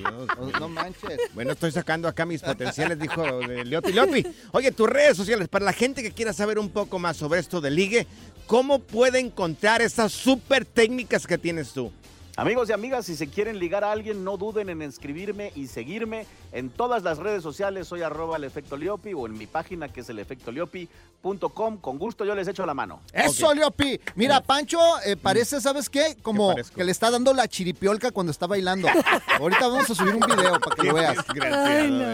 No, 0.61 0.69
manches. 0.69 1.19
Bueno, 1.33 1.53
estoy 1.53 1.73
sacando 1.73 2.09
acá 2.09 2.27
mis 2.27 2.43
potenciales, 2.43 2.99
dijo 2.99 3.25
eh, 3.25 3.65
Leopi. 3.65 3.93
Leopi, 3.93 4.27
oye, 4.53 4.71
tus 4.71 4.89
redes 4.89 5.17
sociales, 5.17 5.49
para 5.49 5.65
la 5.65 5.73
gente 5.73 6.03
que 6.03 6.13
quiera 6.13 6.35
saber 6.35 6.59
un 6.59 6.69
poco 6.69 6.99
más 6.99 7.17
sobre 7.17 7.41
esto 7.41 7.61
de 7.63 7.71
ligue, 7.71 8.07
¿cómo 8.47 8.81
puede 8.81 9.19
encontrar 9.19 9.81
estas 9.81 10.13
súper 10.13 10.67
técnicas 10.67 11.27
que 11.27 11.39
tienes 11.39 11.73
tú? 11.73 11.91
Amigos 12.37 12.69
y 12.69 12.73
amigas, 12.73 13.07
si 13.07 13.15
se 13.15 13.29
quieren 13.29 13.61
ligar 13.61 13.85
a 13.85 13.93
alguien, 13.93 14.25
no 14.25 14.37
duden 14.37 14.69
en 14.69 14.83
escribirme 14.83 15.53
y 15.55 15.69
seguirme 15.69 16.27
en 16.51 16.69
todas 16.69 17.05
las 17.05 17.19
redes 17.19 17.45
sociales. 17.45 17.87
Soy 17.87 18.03
arroba 18.03 18.37
el 18.39 18.45
efecto 18.45 18.77
Liopi 18.77 19.15
o 19.15 19.27
en 19.27 19.39
mi 19.39 19.47
página 19.47 19.89
que 19.89 20.01
es 20.01 20.09
el 20.09 20.19
efectoliopi.com. 20.19 21.79
Con 21.79 21.99
gusto 21.99 22.25
yo 22.25 22.35
les 22.35 22.49
echo 22.49 22.67
la 22.67 22.75
mano. 22.75 23.03
Eso, 23.13 23.55
Leopi. 23.55 24.01
Mira, 24.17 24.41
Pancho 24.41 24.81
eh, 25.07 25.17
parece, 25.17 25.61
¿sabes 25.61 25.89
qué? 25.89 26.17
Como 26.23 26.57
que 26.75 26.83
le 26.83 26.91
está 26.91 27.09
dando 27.13 27.33
la 27.33 27.47
chiripiolca 27.47 28.11
cuando 28.11 28.33
está 28.33 28.49
bailando. 28.49 28.89
Ahorita 29.39 29.69
vamos 29.69 29.89
a 29.91 29.95
subir 29.95 30.15
un 30.15 30.21
video 30.21 30.59
para 30.59 30.75
que 30.75 30.83
lo 30.83 30.95
veas. 30.95 31.17
Ay, 31.41 31.91
no. 31.91 32.05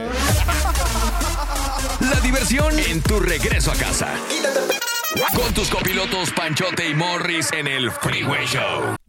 La 2.11 2.21
diversión 2.21 2.79
en 2.79 3.00
tu 3.03 3.21
regreso 3.21 3.73
a 3.73 3.75
casa. 3.75 4.15
Con 5.35 5.55
tus 5.55 5.71
copilotos 5.71 6.31
Panchote 6.33 6.89
y 6.89 6.95
Morris 6.95 7.53
en 7.53 7.67
el 7.67 7.91
Freeway 7.91 8.47
Show. 8.47 9.00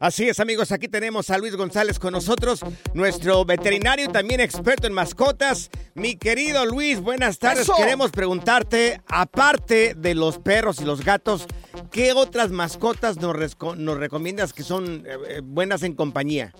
Así 0.00 0.26
es, 0.26 0.40
amigos, 0.40 0.72
aquí 0.72 0.88
tenemos 0.88 1.28
a 1.28 1.36
Luis 1.36 1.54
González 1.56 1.98
con 1.98 2.14
nosotros, 2.14 2.60
nuestro 2.94 3.44
veterinario 3.44 4.06
y 4.06 4.08
también 4.08 4.40
experto 4.40 4.86
en 4.86 4.94
mascotas. 4.94 5.68
Mi 5.94 6.16
querido 6.16 6.64
Luis, 6.64 7.02
buenas 7.02 7.38
tardes. 7.38 7.64
¡Eso! 7.64 7.74
Queremos 7.76 8.10
preguntarte, 8.10 9.02
aparte 9.08 9.94
de 9.94 10.14
los 10.14 10.38
perros 10.38 10.80
y 10.80 10.86
los 10.86 11.04
gatos, 11.04 11.46
¿qué 11.90 12.14
otras 12.14 12.50
mascotas 12.50 13.18
nos 13.18 13.98
recomiendas 13.98 14.54
que 14.54 14.62
son 14.62 15.04
eh, 15.04 15.18
eh, 15.28 15.40
buenas 15.44 15.82
en 15.82 15.94
compañía? 15.94 16.54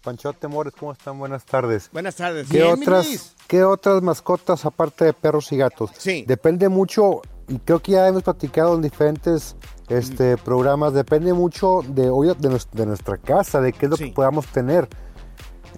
Panchote 0.00 0.46
Mores, 0.46 0.72
¿cómo 0.78 0.92
están? 0.92 1.18
Buenas 1.18 1.44
tardes. 1.44 1.90
Buenas 1.92 2.14
tardes. 2.14 2.46
¿Qué 2.48 2.62
otras, 2.62 3.34
¿Qué 3.48 3.64
otras 3.64 4.02
mascotas 4.02 4.64
aparte 4.64 5.04
de 5.04 5.12
perros 5.14 5.50
y 5.50 5.56
gatos? 5.56 5.90
Sí. 5.98 6.24
Depende 6.28 6.68
mucho, 6.68 7.22
y 7.48 7.58
creo 7.58 7.80
que 7.80 7.90
ya 7.90 8.06
hemos 8.06 8.22
platicado 8.22 8.76
en 8.76 8.82
diferentes 8.82 9.56
este, 9.90 10.36
programas, 10.38 10.94
depende 10.94 11.32
mucho 11.34 11.82
de, 11.86 12.08
obvio, 12.08 12.34
de, 12.34 12.48
nues- 12.50 12.70
de 12.72 12.86
nuestra 12.86 13.16
casa, 13.18 13.60
de 13.60 13.72
qué 13.72 13.86
es 13.86 13.90
lo 13.90 13.96
que 13.96 14.04
podamos 14.14 14.46
tener. 14.46 14.88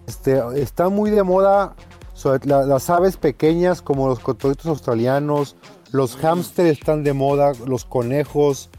Este, 0.07 0.40
está 0.61 0.88
muy 0.88 1.11
de 1.11 1.23
moda 1.23 1.75
sobre 2.14 2.47
la- 2.47 2.64
las 2.64 2.90
aves 2.90 3.16
pequeñas 3.16 3.83
como 3.83 4.09
los 4.09 4.19
cotorritos 4.21 4.66
australianos, 4.66 5.57
los 5.90 6.16
hámsters 6.16 6.78
están 6.78 7.04
de 7.04 7.12
moda, 7.12 7.52
los 7.66 7.85
conejos, 7.85 8.71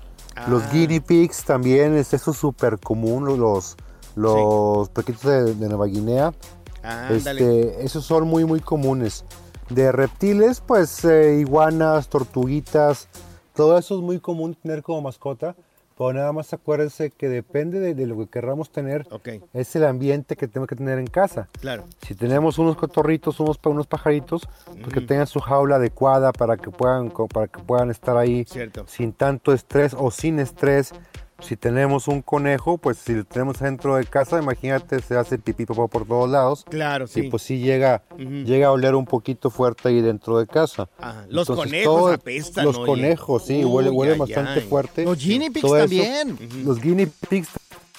los 0.48 0.64
guinea 0.72 1.00
pigs 1.02 1.44
también, 1.46 1.96
es 1.96 2.14
eso 2.14 2.34
súper 2.34 2.80
común, 2.80 3.26
los, 3.40 3.76
los 4.16 4.90
pequeñitos 4.90 5.30
de, 5.32 5.56
de 5.56 5.68
Nueva 5.68 5.86
Guinea. 5.86 6.34
Ándale. 6.82 7.62
Este, 7.62 7.86
esos 7.86 8.04
son 8.06 8.28
muy, 8.28 8.44
muy 8.46 8.60
comunes. 8.60 9.26
De 9.70 9.92
reptiles, 9.92 10.60
pues 10.60 11.06
eh, 11.06 11.38
iguanas, 11.40 12.10
tortuguitas, 12.10 13.08
todo 13.54 13.78
eso 13.78 13.96
es 13.96 14.02
muy 14.02 14.20
común 14.20 14.56
tener 14.56 14.82
como 14.84 15.02
mascota. 15.02 15.56
Pero 15.96 16.12
nada 16.14 16.32
más 16.34 16.52
acuérdense 16.52 17.12
que 17.12 17.30
depende 17.30 17.80
de, 17.80 17.94
de 17.94 18.08
lo 18.08 18.18
que 18.18 18.26
querramos 18.26 18.72
tener, 18.72 19.06
Ok, 19.12 19.30
es 19.54 19.76
el 19.76 19.86
ambiente 19.86 20.36
que 20.36 20.48
tenemos 20.48 20.68
que 20.68 20.76
tener 20.76 20.98
en 20.98 21.06
casa. 21.06 21.50
claro. 21.62 21.84
Si 22.02 22.16
tenemos 22.16 22.58
unos 22.58 22.76
cotorritos, 22.78 23.40
unos, 23.40 23.60
unos 23.64 23.86
pajaritos, 23.86 24.50
pues 24.66 24.92
que 24.92 25.02
tengan 25.02 25.28
su 25.28 25.40
jaula 25.40 25.76
adecuada 25.76 26.32
para 26.34 26.58
que 26.58 26.72
puedan, 26.72 27.12
para 27.32 27.46
que 27.46 27.60
puedan 27.60 27.92
estar 27.92 28.18
ahí 28.18 28.44
Cierto. 28.46 28.86
sin 28.88 29.14
tanto 29.14 29.54
estrés 29.54 29.96
o 29.96 30.10
sin 30.10 30.40
estrés. 30.40 30.94
Si 31.44 31.58
tenemos 31.58 32.08
un 32.08 32.22
conejo, 32.22 32.78
pues 32.78 32.98
si 32.98 33.14
lo 33.14 33.26
tenemos 33.26 33.60
dentro 33.60 33.96
de 33.98 34.06
casa, 34.06 34.40
imagínate, 34.42 35.02
se 35.02 35.16
hace 35.18 35.38
pipí 35.38 35.66
popó 35.66 35.88
por 35.88 36.06
todos 36.08 36.30
lados. 36.30 36.66
Claro, 36.70 37.06
sí. 37.08 37.22
Y 37.26 37.30
pues 37.30 37.44
sí 37.44 37.60
llega, 37.60 38.02
llega 38.18 38.68
a 38.68 38.72
oler 38.72 38.96
un 38.96 39.06
poquito 39.06 39.50
fuerte 39.50 39.90
ahí 39.90 40.02
dentro 40.02 40.38
de 40.40 40.48
casa. 40.48 40.88
Ajá, 40.98 41.26
los 41.30 41.50
Entonces, 41.50 41.56
conejos 41.72 41.86
todo- 42.00 42.14
apestan, 42.14 42.66
Los 42.66 42.78
oye. 42.78 42.86
conejos, 42.86 43.46
sí, 43.46 43.64
huele, 43.66 43.90
huele 43.90 44.14
ay, 44.14 44.20
bastante 44.20 44.62
ay. 44.62 44.62
fuerte. 44.62 45.04
Los 45.06 45.18
guinea 45.18 45.50
pigs 45.50 45.62
Todo 45.62 45.78
eso, 45.78 45.84
también. 45.86 46.38
Los 46.66 46.80
guinea 46.82 47.08
pigs 47.30 47.50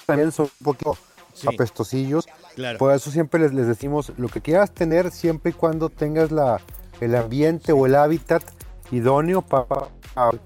también 0.05 0.31
son 0.31 0.45
un 0.59 0.63
poquito 0.65 0.97
Sí. 1.33 1.47
apestosillos. 1.53 2.25
Claro. 2.55 2.77
Por 2.79 2.93
eso 2.95 3.11
siempre 3.11 3.41
les, 3.41 3.53
les 3.53 3.67
decimos, 3.67 4.11
lo 4.17 4.29
que 4.29 4.39
quieras 4.41 4.71
tener 4.71 5.11
siempre 5.11 5.51
y 5.51 5.53
cuando 5.53 5.89
tengas 5.89 6.31
la, 6.31 6.61
el 7.01 7.13
ambiente 7.15 7.73
o 7.73 7.85
el 7.85 7.95
hábitat 7.95 8.41
idóneo 8.91 9.41
para, 9.41 9.89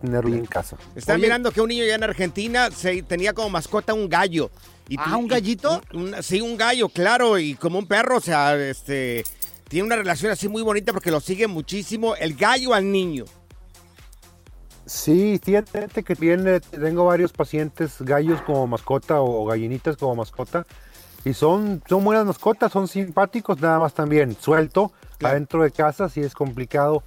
tenerlo 0.02 0.34
en 0.36 0.46
casa. 0.46 0.78
Están 0.96 1.18
Oye. 1.18 1.24
mirando 1.28 1.52
que 1.52 1.62
un 1.62 1.70
niño 1.70 1.86
ya 1.86 1.96
en 1.96 2.04
Argentina 2.04 2.70
se, 2.72 3.04
tenía 3.04 3.34
como 3.34 3.50
mascota 3.50 3.94
un 3.94 4.10
gallo. 4.10 4.50
Y 4.88 4.96
Ah, 4.98 5.16
¿un 5.18 5.28
gallito? 5.28 5.82
un- 5.94 6.14
un- 6.16 6.24
sí, 6.24 6.42
un 6.42 6.58
gallo, 6.58 6.90
claro, 6.90 7.38
y 7.38 7.54
como 7.56 7.78
un 7.80 7.86
perro, 7.88 8.18
o 8.18 8.22
sea, 8.22 8.56
este, 8.58 9.24
tiene 9.68 9.86
una 9.86 9.96
relación 9.96 10.32
así 10.32 10.48
muy 10.48 10.64
bonita 10.64 10.92
porque 10.94 11.12
lo 11.12 11.20
sigue 11.20 11.46
muchísimo 11.48 12.16
el 12.16 12.36
gallo 12.36 12.74
al 12.74 12.92
niño. 12.92 13.26
Sí, 14.86 15.40
fíjate 15.44 16.04
que 16.04 16.16
viene, 16.16 16.60
tengo 16.62 17.06
varios 17.06 17.32
pacientes 17.32 17.98
gallos 18.00 18.42
como 18.42 18.66
mascota 18.66 19.22
o 19.22 19.46
gallinitas 19.46 19.96
como 19.98 20.16
mascota 20.16 20.66
y 21.24 21.34
son, 21.34 21.84
son 21.88 22.04
buenas 22.04 22.26
mascotas, 22.26 22.72
son 22.72 22.88
simpáticos, 22.88 23.62
nada 23.62 23.78
más 23.78 23.94
también 23.94 24.36
suelto 24.42 24.92
Claro. 25.20 25.34
adentro 25.34 25.64
de 25.64 25.70
casa, 25.72 26.10
sí 26.10 26.22
es 26.22 26.34
complicado 26.34 27.04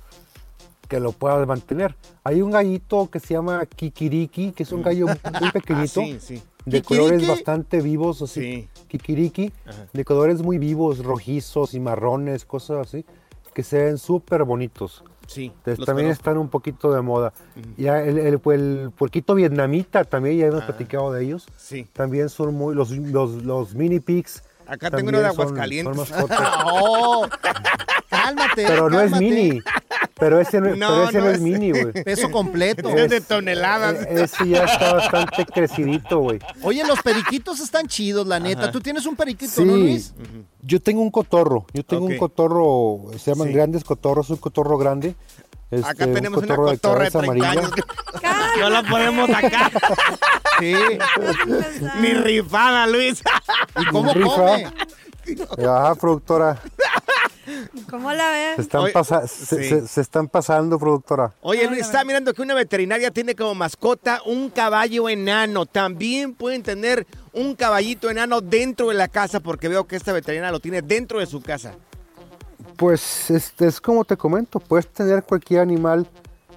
que 0.92 1.00
lo 1.00 1.12
puedas 1.12 1.46
mantener. 1.46 1.96
Hay 2.22 2.42
un 2.42 2.50
gallito 2.50 3.08
que 3.10 3.18
se 3.18 3.32
llama 3.32 3.64
Kikiriki, 3.64 4.52
que 4.52 4.62
es 4.62 4.72
un 4.72 4.82
gallo 4.82 5.06
muy 5.06 5.50
pequeñito, 5.50 6.02
Ah, 6.02 6.04
sí, 6.04 6.18
sí. 6.20 6.42
de 6.66 6.82
¿Kikiriki? 6.82 6.82
colores 7.06 7.26
bastante 7.28 7.80
vivos, 7.80 8.20
así, 8.20 8.40
Sí. 8.42 8.68
Kikiriki, 8.88 9.50
Ajá. 9.66 9.86
de 9.90 10.04
colores 10.04 10.42
muy 10.42 10.58
vivos, 10.58 11.02
rojizos 11.02 11.72
y 11.72 11.80
marrones, 11.80 12.44
cosas 12.44 12.86
así, 12.86 13.06
que 13.54 13.62
se 13.62 13.82
ven 13.84 13.96
súper 13.96 14.44
bonitos. 14.44 15.02
Sí. 15.26 15.46
Entonces, 15.64 15.86
también 15.86 16.08
conozco. 16.08 16.20
están 16.20 16.36
un 16.38 16.48
poquito 16.50 16.92
de 16.92 17.00
moda. 17.00 17.32
Ya 17.78 18.02
el, 18.02 18.18
el, 18.18 18.40
el 18.44 18.90
puerquito 18.90 19.34
vietnamita 19.34 20.04
también 20.04 20.36
ya 20.36 20.46
hemos 20.48 20.62
Ah. 20.62 20.66
platicado 20.66 21.10
de 21.12 21.24
ellos. 21.24 21.46
Sí. 21.56 21.86
También 21.94 22.28
son 22.28 22.54
muy 22.54 22.74
los 22.74 22.90
los, 22.90 23.42
los 23.44 23.74
mini 23.74 23.98
pigs. 24.00 24.42
Acá 24.66 24.90
tengo 24.90 25.08
uno 25.10 25.18
de 25.20 25.28
son- 25.30 25.40
Aguascalientes. 25.40 25.96
son 25.96 26.08
mascotas. 26.08 26.40
Oh, 26.66 27.26
cálmate. 28.08 28.64
pero 28.66 28.88
no 28.90 29.00
es 29.00 29.10
mini. 29.12 29.60
Pero 30.18 30.38
ese 30.40 30.60
no, 30.60 30.76
No, 30.76 30.88
pero 30.88 31.04
ese 31.08 31.18
no 31.18 31.24
no 31.24 31.30
es 31.30 31.36
es- 31.36 31.40
mini, 31.42 31.70
güey. 31.70 31.92
Peso 32.04 32.30
completo. 32.30 32.88
Es 32.90 33.10
de 33.10 33.20
toneladas. 33.20 34.06
E- 34.06 34.22
Ese 34.24 34.48
ya 34.48 34.64
está 34.64 34.94
bastante 34.94 35.44
crecidito, 35.46 36.18
güey. 36.20 36.38
Oye, 36.62 36.84
los 36.86 37.00
periquitos 37.02 37.60
están 37.60 37.86
chidos, 37.88 38.26
la 38.26 38.38
neta. 38.38 38.70
Tú 38.70 38.80
tienes 38.80 39.04
un 39.06 39.16
periquito, 39.16 39.50
Sí, 39.52 39.64
¿no, 39.64 39.76
Luis? 39.76 40.14
yo 40.62 40.80
tengo 40.80 41.02
un 41.02 41.10
cotorro. 41.10 41.66
Yo 41.72 41.84
tengo 41.84 42.04
un 42.06 42.16
cotorro, 42.18 43.10
se 43.18 43.30
llaman 43.32 43.48
Sí. 43.48 43.54
grandes 43.54 43.84
cotorros, 43.84 44.30
un 44.30 44.36
cotorro 44.36 44.78
grande. 44.78 45.14
Acá 45.72 45.90
Este, 45.90 46.04
un 46.04 46.14
tenemos 46.14 46.38
una 46.42 46.48
cotorro 46.48 46.70
de 46.70 46.76
cotorra 46.78 47.04
de 47.04 47.10
cabeza 47.10 47.18
30 47.32 47.50
amarilla. 47.50 47.62
años. 47.62 47.72
No 48.60 48.68
la 48.68 48.82
podemos 48.82 49.30
sacar. 49.30 49.72
Sí. 50.62 50.98
Ni 52.00 52.14
rifada, 52.14 52.86
Luis. 52.86 53.22
¿Y 53.80 53.84
cómo 53.86 54.12
Rifa. 54.12 54.28
come? 54.34 54.72
Ajá, 55.66 55.94
productora. 55.96 56.58
¿Cómo 57.90 58.12
la 58.12 58.30
ves? 58.30 58.56
Se 58.56 58.62
están, 58.62 58.82
Oye, 58.82 58.92
pasa- 58.92 59.26
se, 59.26 59.56
sí. 59.62 59.68
se- 59.68 59.88
se 59.88 60.00
están 60.00 60.28
pasando, 60.28 60.78
productora. 60.78 61.32
Oye, 61.40 61.66
Luis, 61.68 61.80
está 61.80 62.04
mirando 62.04 62.32
que 62.32 62.42
una 62.42 62.54
veterinaria 62.54 63.10
tiene 63.10 63.34
como 63.34 63.54
mascota 63.54 64.20
un 64.24 64.48
caballo 64.50 65.08
enano. 65.08 65.66
También 65.66 66.34
pueden 66.34 66.62
tener 66.62 67.06
un 67.32 67.54
caballito 67.56 68.08
enano 68.10 68.40
dentro 68.40 68.88
de 68.88 68.94
la 68.94 69.08
casa 69.08 69.40
porque 69.40 69.68
veo 69.68 69.86
que 69.86 69.96
esta 69.96 70.12
veterinaria 70.12 70.52
lo 70.52 70.60
tiene 70.60 70.82
dentro 70.82 71.18
de 71.18 71.26
su 71.26 71.40
casa. 71.42 71.74
Pues 72.76 73.30
este, 73.30 73.66
es 73.66 73.80
como 73.80 74.04
te 74.04 74.16
comento, 74.16 74.60
puedes 74.60 74.86
tener 74.88 75.24
cualquier 75.24 75.60
animal 75.60 76.06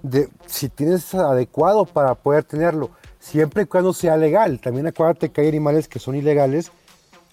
de, 0.03 0.29
si 0.45 0.69
tienes 0.69 1.13
adecuado 1.15 1.85
para 1.85 2.13
poder 2.15 2.43
tenerlo, 2.43 2.91
siempre 3.25 3.63
y 3.63 3.65
cuando 3.65 3.93
sea 3.93 4.17
legal. 4.17 4.59
También 4.59 4.87
acuérdate 4.87 5.29
que 5.29 5.41
hay 5.41 5.47
animales 5.47 5.87
que 5.87 5.99
son 5.99 6.15
ilegales 6.15 6.71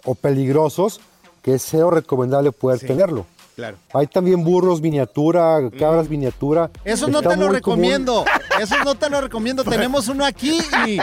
o 0.05 0.15
peligrosos, 0.15 1.01
que 1.43 1.55
es 1.55 1.63
cero 1.69 1.91
recomendable 1.91 2.53
poder 2.53 2.79
Sí. 2.79 2.87
tenerlo. 2.87 3.27
Claro. 3.55 3.77
Hay 3.93 4.07
también 4.07 4.43
burros 4.45 4.81
miniatura, 4.81 5.59
cabras 5.79 6.09
miniatura. 6.09 6.71
Eso 6.85 7.07
no 7.09 7.21
te 7.21 7.29
lo 7.29 7.35
común. 7.35 7.53
recomiendo. 7.53 8.25
Eso 8.59 8.77
no 8.83 8.95
te 8.95 9.11
lo 9.11 9.21
recomiendo. 9.21 9.63
Tenemos 9.65 10.09
uno 10.09 10.25
aquí 10.25 10.59
y 10.87 10.99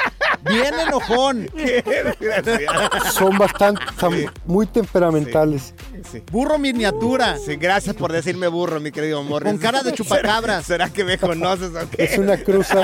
bien 0.50 0.74
enojón. 0.88 1.48
Son 3.14 3.38
bastante, 3.38 3.82
son 4.00 4.16
muy 4.46 4.66
temperamentales. 4.66 5.76
Burro 6.32 6.58
miniatura. 6.58 7.38
Sí, 7.38 7.56
gracias 7.56 7.96
por 7.96 8.12
decirme 8.12 8.48
burro, 8.48 8.80
mi 8.80 8.92
querido 8.92 9.22
Morris. 9.24 9.52
Con 9.52 9.60
cara 9.62 9.84
de 9.84 9.92
chupacabras. 9.94 10.66
¿Será, 10.66 10.88
será 10.88 10.90
que 10.94 11.04
me 11.04 11.18
conoces 11.20 11.70
o 11.70 11.90
qué? 11.92 12.04
Es 12.04 12.18
una 12.18 12.38
cruza. 12.38 12.84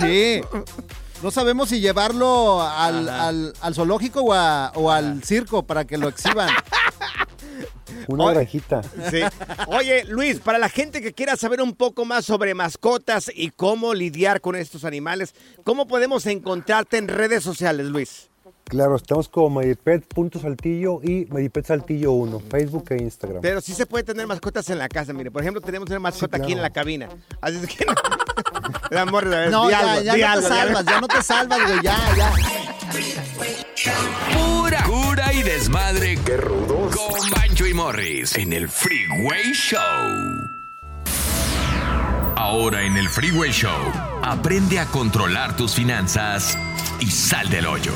Sí. 0.00 0.40
No 1.22 1.30
sabemos 1.30 1.68
si 1.68 1.80
llevarlo 1.80 2.62
al, 2.62 3.08
al- 3.08 3.52
al 3.60 3.74
zoológico 3.74 4.20
o, 4.22 4.32
a- 4.32 4.72
o 4.74 4.90
al 4.90 5.22
circo 5.22 5.62
para 5.64 5.84
que 5.86 5.98
lo 5.98 6.08
exhiban. 6.08 6.48
Una 8.08 8.24
Oye. 8.24 8.48
Sí. 9.10 9.20
Oye, 9.68 10.04
Luis, 10.04 10.40
para 10.40 10.58
la 10.58 10.68
gente 10.68 11.00
que 11.02 11.12
quiera 11.12 11.36
saber 11.36 11.60
un 11.60 11.74
poco 11.74 12.04
más 12.04 12.24
sobre 12.24 12.54
mascotas 12.54 13.30
y 13.34 13.50
cómo 13.50 13.94
lidiar 13.94 14.40
con 14.40 14.56
estos 14.56 14.84
animales, 14.84 15.34
¿cómo 15.64 15.86
podemos 15.86 16.26
encontrarte 16.26 16.96
en 16.98 17.08
redes 17.08 17.44
sociales, 17.44 17.86
Luis? 17.86 18.28
Claro, 18.64 18.96
estamos 18.96 19.28
como 19.28 19.60
Medipet.saltillo 19.60 21.00
y 21.02 21.26
Medipet 21.30 21.66
Saltillo 21.66 22.12
1, 22.12 22.40
Facebook 22.48 22.84
e 22.90 23.02
Instagram. 23.02 23.42
Pero 23.42 23.60
sí 23.60 23.74
se 23.74 23.84
puede 23.86 24.04
tener 24.04 24.26
mascotas 24.26 24.70
en 24.70 24.78
la 24.78 24.88
casa. 24.88 25.12
Mire, 25.12 25.30
por 25.30 25.42
ejemplo, 25.42 25.60
tenemos 25.60 25.88
una 25.90 25.98
mascota 25.98 26.36
aquí 26.36 26.46
claro. 26.46 26.58
en 26.58 26.62
la 26.62 26.70
cabina. 26.70 27.08
Así 27.40 27.56
es 27.56 27.66
que... 27.66 27.84
La 28.90 29.04
Morris, 29.04 29.32
a 29.34 29.38
ver, 29.38 29.50
No, 29.50 29.66
di 29.66 29.70
ya, 29.72 29.78
algo, 29.80 30.02
ya 30.02 30.14
di 30.14 30.20
no 30.20 30.28
algo, 30.28 30.42
te 30.42 30.48
salvas, 30.48 30.84
ya 30.84 31.00
no 31.00 31.08
te 31.08 31.22
salvas, 31.22 31.58
güey, 31.66 31.82
ya, 31.82 31.96
ya. 32.16 32.32
Pura 34.32 34.82
cura 34.84 35.32
y 35.32 35.42
desmadre. 35.42 36.18
Qué 36.24 36.36
rudos. 36.36 36.96
Con 36.96 37.30
Bancho 37.30 37.66
y 37.66 37.74
Morris 37.74 38.36
en 38.36 38.52
el 38.52 38.68
Freeway 38.68 39.52
Show. 39.52 40.39
Ahora 42.42 42.82
en 42.86 42.96
el 42.96 43.10
Freeway 43.10 43.50
Show, 43.52 43.78
aprende 44.22 44.78
a 44.78 44.86
controlar 44.86 45.54
tus 45.58 45.74
finanzas 45.74 46.56
y 46.98 47.10
sal 47.10 47.50
del 47.50 47.66
hoyo. 47.66 47.92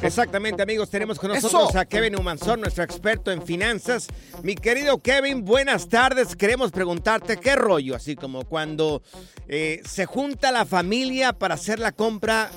Exactamente, 0.00 0.62
amigos. 0.62 0.88
Tenemos 0.88 1.18
con 1.18 1.34
nosotros 1.34 1.68
Eso. 1.68 1.78
a 1.78 1.84
Kevin 1.84 2.18
Humanzón, 2.18 2.62
nuestro 2.62 2.82
experto 2.82 3.30
en 3.30 3.42
finanzas. 3.42 4.08
Mi 4.42 4.54
querido 4.54 5.02
Kevin, 5.02 5.44
buenas 5.44 5.90
tardes. 5.90 6.34
Queremos 6.34 6.72
preguntarte 6.72 7.36
qué 7.36 7.56
rollo, 7.56 7.94
así 7.94 8.16
como 8.16 8.46
cuando 8.46 9.02
eh, 9.48 9.82
se 9.84 10.06
junta 10.06 10.50
la 10.50 10.64
familia 10.64 11.34
para 11.34 11.56
hacer 11.56 11.78
la 11.78 11.92
compra 11.92 12.50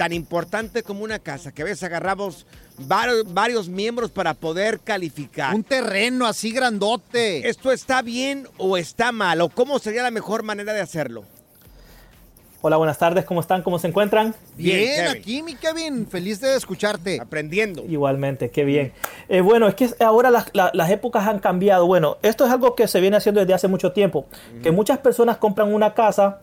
tan 0.00 0.14
importante 0.14 0.82
como 0.82 1.04
una 1.04 1.18
casa, 1.18 1.52
que 1.52 1.60
a 1.60 1.66
veces 1.66 1.82
agarramos 1.82 2.46
varios, 2.78 3.34
varios 3.34 3.68
miembros 3.68 4.10
para 4.10 4.32
poder 4.32 4.80
calificar. 4.80 5.54
Un 5.54 5.62
terreno 5.62 6.24
así 6.24 6.52
grandote. 6.52 7.46
¿Esto 7.46 7.70
está 7.70 8.00
bien 8.00 8.48
o 8.56 8.78
está 8.78 9.12
mal? 9.12 9.42
¿O 9.42 9.50
cómo 9.50 9.78
sería 9.78 10.02
la 10.02 10.10
mejor 10.10 10.42
manera 10.42 10.72
de 10.72 10.80
hacerlo? 10.80 11.24
Hola, 12.62 12.78
buenas 12.78 12.96
tardes, 12.96 13.26
¿cómo 13.26 13.42
están? 13.42 13.60
¿Cómo 13.62 13.78
se 13.78 13.88
encuentran? 13.88 14.34
Bien, 14.56 15.08
aquí, 15.08 15.42
mi 15.42 15.54
Kevin, 15.54 16.06
feliz 16.06 16.40
de 16.40 16.56
escucharte. 16.56 17.20
Aprendiendo. 17.20 17.84
Igualmente, 17.86 18.48
qué 18.50 18.64
bien. 18.64 18.94
Eh, 19.28 19.42
bueno, 19.42 19.68
es 19.68 19.74
que 19.74 19.90
ahora 20.02 20.30
las, 20.30 20.46
la- 20.54 20.70
las 20.72 20.90
épocas 20.90 21.26
han 21.28 21.40
cambiado. 21.40 21.86
Bueno, 21.86 22.16
esto 22.22 22.46
es 22.46 22.52
algo 22.52 22.74
que 22.74 22.88
se 22.88 23.00
viene 23.02 23.18
haciendo 23.18 23.42
desde 23.42 23.52
hace 23.52 23.68
mucho 23.68 23.92
tiempo, 23.92 24.24
que 24.62 24.70
muchas 24.70 24.96
personas 24.98 25.36
compran 25.36 25.74
una 25.74 25.92
casa 25.92 26.40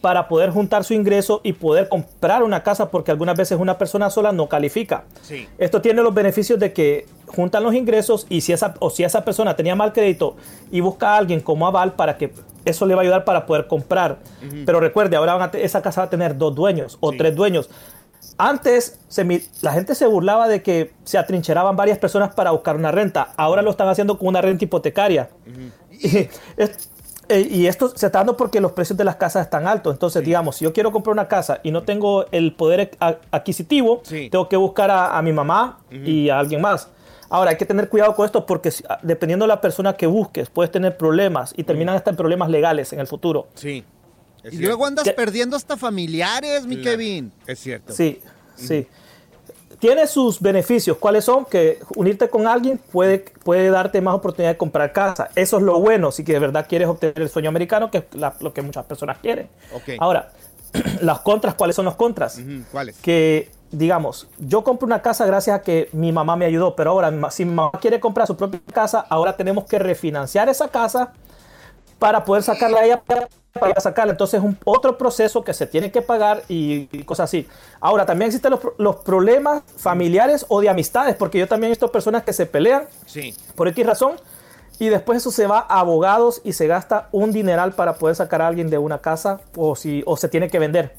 para 0.00 0.28
poder 0.28 0.50
juntar 0.50 0.84
su 0.84 0.94
ingreso 0.94 1.40
y 1.44 1.52
poder 1.52 1.88
comprar 1.88 2.42
una 2.42 2.62
casa 2.62 2.90
porque 2.90 3.10
algunas 3.10 3.36
veces 3.36 3.58
una 3.58 3.76
persona 3.78 4.08
sola 4.10 4.32
no 4.32 4.48
califica. 4.48 5.04
Sí. 5.22 5.46
Esto 5.58 5.80
tiene 5.82 6.02
los 6.02 6.14
beneficios 6.14 6.58
de 6.58 6.72
que 6.72 7.06
juntan 7.26 7.62
los 7.62 7.74
ingresos 7.74 8.26
y 8.28 8.40
si 8.40 8.52
esa, 8.52 8.74
o 8.80 8.90
si 8.90 9.04
esa 9.04 9.24
persona 9.24 9.56
tenía 9.56 9.76
mal 9.76 9.92
crédito 9.92 10.36
y 10.70 10.80
busca 10.80 11.14
a 11.14 11.16
alguien 11.18 11.40
como 11.40 11.66
aval 11.66 11.92
para 11.92 12.16
que 12.16 12.32
eso 12.64 12.86
le 12.86 12.94
va 12.94 13.00
a 13.00 13.04
ayudar 13.04 13.24
para 13.24 13.46
poder 13.46 13.66
comprar. 13.66 14.18
Pero 14.66 14.80
recuerde, 14.80 15.16
ahora 15.16 15.34
van 15.34 15.50
a 15.54 15.58
esa 15.58 15.82
casa 15.82 16.00
va 16.02 16.06
a 16.06 16.10
tener 16.10 16.36
dos 16.36 16.54
dueños 16.54 16.96
o 17.00 17.12
tres 17.12 17.34
dueños. 17.36 17.68
Antes 18.36 18.98
se 19.08 19.42
la 19.60 19.72
gente 19.72 19.94
se 19.94 20.06
burlaba 20.06 20.48
de 20.48 20.62
que 20.62 20.92
se 21.04 21.18
atrincheraban 21.18 21.76
varias 21.76 21.98
personas 21.98 22.34
para 22.34 22.50
buscar 22.50 22.76
una 22.76 22.90
renta. 22.90 23.32
Ahora 23.36 23.60
lo 23.62 23.70
están 23.70 23.88
haciendo 23.88 24.18
con 24.18 24.28
una 24.28 24.40
renta 24.40 24.64
hipotecaria. 24.64 25.28
Y, 26.02 26.16
es- 26.56 26.88
eh, 27.30 27.48
y 27.50 27.66
esto 27.66 27.88
se 27.96 28.06
está 28.06 28.18
dando 28.18 28.36
porque 28.36 28.60
los 28.60 28.72
precios 28.72 28.96
de 28.98 29.04
las 29.04 29.16
casas 29.16 29.44
están 29.46 29.66
altos. 29.66 29.92
Entonces, 29.94 30.22
digamos, 30.24 30.56
si 30.56 30.64
yo 30.64 30.72
quiero 30.72 30.92
comprar 30.92 31.12
una 31.12 31.28
casa 31.28 31.60
y 31.62 31.70
no 31.70 31.82
tengo 31.84 32.26
el 32.32 32.52
poder 32.54 32.90
adquisitivo, 33.30 34.00
Sí. 34.04 34.28
tengo 34.30 34.48
que 34.48 34.56
buscar 34.56 34.90
a, 34.90 35.16
a 35.16 35.22
mi 35.22 35.32
mamá 35.32 35.78
y 35.90 36.28
a 36.28 36.38
alguien 36.38 36.60
más. 36.60 36.88
Ahora, 37.28 37.50
hay 37.52 37.56
que 37.56 37.64
tener 37.64 37.88
cuidado 37.88 38.14
con 38.16 38.26
esto 38.26 38.44
porque 38.44 38.70
si- 38.72 38.82
dependiendo 39.02 39.44
de 39.44 39.48
la 39.48 39.60
persona 39.60 39.92
que 39.96 40.06
busques, 40.06 40.50
puedes 40.50 40.70
tener 40.72 40.96
problemas 40.96 41.54
y 41.56 41.62
terminan 41.64 41.94
hasta 41.96 42.10
en 42.10 42.16
problemas 42.16 42.50
legales 42.50 42.92
en 42.92 43.00
el 43.00 43.06
futuro. 43.06 43.48
Sí. 43.54 43.84
es 44.42 44.54
Y 44.54 44.56
cierto. 44.56 44.66
luego 44.68 44.86
andas 44.86 45.04
¿Qué? 45.04 45.12
perdiendo 45.12 45.54
hasta 45.56 45.76
familiares, 45.76 46.66
mi 46.66 46.76
Claro. 46.76 46.90
Kevin. 46.96 47.32
Es 47.46 47.58
cierto. 47.60 47.92
Sí, 47.92 48.20
sí. 48.56 48.86
Tiene 49.80 50.06
sus 50.06 50.40
beneficios. 50.40 50.98
¿Cuáles 50.98 51.24
son? 51.24 51.44
Que 51.46 51.78
unirte 51.96 52.28
con 52.28 52.46
alguien 52.46 52.78
puede, 52.92 53.20
puede 53.42 53.70
darte 53.70 54.00
más 54.00 54.14
oportunidad 54.14 54.52
de 54.52 54.56
comprar 54.58 54.92
casa. 54.92 55.30
Eso 55.34 55.56
es 55.56 55.62
lo 55.62 55.80
bueno, 55.80 56.12
si 56.12 56.22
que 56.22 56.34
de 56.34 56.38
verdad 56.38 56.66
quieres 56.68 56.86
obtener 56.86 57.18
el 57.20 57.28
sueño 57.30 57.48
americano, 57.48 57.90
que 57.90 57.98
es 57.98 58.04
la- 58.12 58.34
lo 58.40 58.52
que 58.52 58.60
muchas 58.62 58.84
personas 58.84 59.18
quieren. 59.18 59.48
Ahora, 59.98 60.30
las 61.00 61.20
contras, 61.20 61.54
¿cuáles 61.54 61.74
son 61.76 61.86
las 61.86 61.94
contras? 61.94 62.38
Ujú, 62.38 62.62
¿Cuáles? 62.70 62.98
Que, 62.98 63.50
digamos, 63.72 64.28
yo 64.38 64.62
compro 64.64 64.84
una 64.86 65.00
casa 65.00 65.24
gracias 65.24 65.56
a 65.56 65.62
que 65.62 65.88
mi 65.92 66.12
mamá 66.12 66.36
me 66.36 66.44
ayudó, 66.44 66.76
pero 66.76 66.90
ahora, 66.90 67.10
si 67.30 67.44
mi 67.46 67.54
mamá 67.54 67.72
quiere 67.80 67.98
comprar 68.00 68.26
su 68.26 68.36
propia 68.36 68.60
casa, 68.72 69.06
ahora 69.08 69.34
tenemos 69.36 69.64
que 69.64 69.78
refinanciar 69.78 70.48
esa 70.50 70.68
casa 70.68 71.12
para 72.00 72.24
poder 72.24 72.42
sacarla 72.42 72.80
a 72.80 72.84
ella 72.84 73.00
para 73.02 73.28
sacarla. 73.80 74.12
Entonces 74.12 74.38
es 74.38 74.44
un 74.44 74.58
otro 74.64 74.98
proceso 74.98 75.44
que 75.44 75.54
se 75.54 75.66
tiene 75.68 75.92
que 75.92 76.02
pagar 76.02 76.42
y, 76.48 76.88
y 76.90 77.04
cosas 77.04 77.24
así. 77.30 77.46
Ahora, 77.80 78.06
también 78.06 78.26
existen 78.28 78.50
los, 78.50 78.58
pro- 78.60 78.74
los 78.78 78.96
problemas 78.96 79.62
familiares 79.76 80.44
o 80.48 80.60
de 80.60 80.68
amistades, 80.68 81.14
porque 81.14 81.38
yo 81.38 81.46
también 81.46 81.68
he 81.68 81.72
visto 81.72 81.92
personas 81.92 82.24
que 82.24 82.32
se 82.32 82.46
pelean 82.46 82.84
Sí. 83.06 83.34
por 83.54 83.68
X 83.68 83.86
razón 83.86 84.12
y 84.78 84.88
después 84.88 85.18
eso 85.18 85.30
se 85.30 85.46
va 85.46 85.58
a 85.68 85.80
abogados 85.80 86.40
y 86.42 86.54
se 86.54 86.66
gasta 86.66 87.08
un 87.12 87.32
dineral 87.32 87.72
para 87.74 87.94
poder 87.94 88.16
sacar 88.16 88.40
a 88.42 88.48
alguien 88.48 88.70
de 88.70 88.78
una 88.78 88.98
casa 88.98 89.40
o, 89.56 89.76
si, 89.76 90.02
o 90.06 90.16
se 90.16 90.28
tiene 90.28 90.48
que 90.48 90.58
vender. 90.58 90.94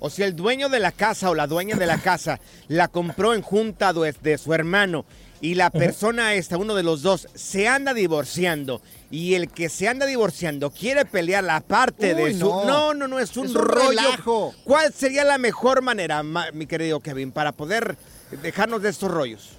O 0.00 0.10
si 0.10 0.22
el 0.24 0.34
dueño 0.36 0.68
de 0.68 0.80
la 0.80 0.90
casa 0.92 1.30
o 1.30 1.34
la 1.34 1.46
dueña 1.46 1.76
de 1.76 1.86
la 1.86 1.96
casa 1.98 2.40
la 2.68 2.88
compró 2.88 3.32
en 3.34 3.40
junta 3.42 3.92
de, 3.92 4.12
de 4.20 4.36
su 4.36 4.52
hermano 4.52 5.04
y 5.42 5.54
la 5.56 5.68
persona 5.68 6.32
esta, 6.34 6.56
uno 6.56 6.74
de 6.74 6.82
los 6.82 7.02
dos, 7.02 7.28
se 7.34 7.68
anda 7.68 7.92
divorciando 7.92 8.80
y 9.10 9.34
el 9.34 9.50
que 9.50 9.68
se 9.68 9.88
anda 9.88 10.06
divorciando 10.06 10.70
quiere 10.70 11.04
pelear 11.04 11.44
la 11.44 11.60
parte 11.60 12.14
de 12.14 12.32
su... 12.32 12.46
no. 12.48 12.64
No, 12.64 12.94
no, 12.94 13.08
no, 13.08 13.18
es 13.18 13.36
un, 13.36 13.44
Es 13.46 13.54
un 13.54 13.62
rollo. 13.62 13.88
relajo. 13.90 14.54
¿Cuál 14.64 14.90
sería 14.94 15.24
la 15.24 15.36
mejor 15.36 15.82
manera, 15.82 16.22
ma- 16.22 16.50
mi 16.54 16.64
querido 16.66 17.00
Kevin, 17.00 17.30
para 17.32 17.52
poder 17.52 17.96
dejarnos 18.40 18.80
de 18.80 18.88
estos 18.88 19.10
rollos? 19.10 19.50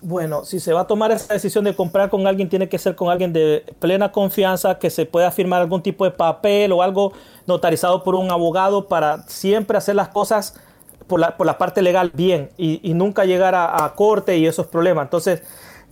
Bueno, 0.00 0.44
si 0.44 0.60
se 0.60 0.72
va 0.72 0.82
a 0.82 0.86
tomar 0.86 1.10
esa 1.10 1.34
decisión 1.34 1.64
de 1.64 1.74
comprar 1.74 2.08
con 2.08 2.26
alguien, 2.26 2.48
tiene 2.48 2.68
que 2.68 2.78
ser 2.78 2.94
con 2.94 3.10
alguien 3.10 3.32
de 3.32 3.64
plena 3.80 4.12
confianza, 4.12 4.78
que 4.78 4.90
se 4.90 5.06
pueda 5.06 5.30
firmar 5.32 5.60
algún 5.60 5.82
tipo 5.82 6.04
de 6.04 6.12
papel 6.12 6.70
o 6.72 6.82
algo 6.82 7.12
notarizado 7.46 8.04
por 8.04 8.14
un 8.14 8.30
abogado 8.30 8.86
para 8.86 9.24
siempre 9.28 9.76
hacer 9.76 9.96
las 9.96 10.08
cosas 10.08 10.54
por 11.08 11.18
la, 11.18 11.36
por 11.36 11.46
la 11.46 11.58
parte 11.58 11.82
legal 11.82 12.12
bien 12.14 12.50
y, 12.56 12.80
y 12.88 12.94
nunca 12.94 13.24
llegar 13.24 13.54
a, 13.54 13.84
a 13.84 13.94
corte 13.94 14.36
y 14.36 14.46
esos 14.46 14.66
problemas. 14.66 15.06
Entonces, 15.06 15.42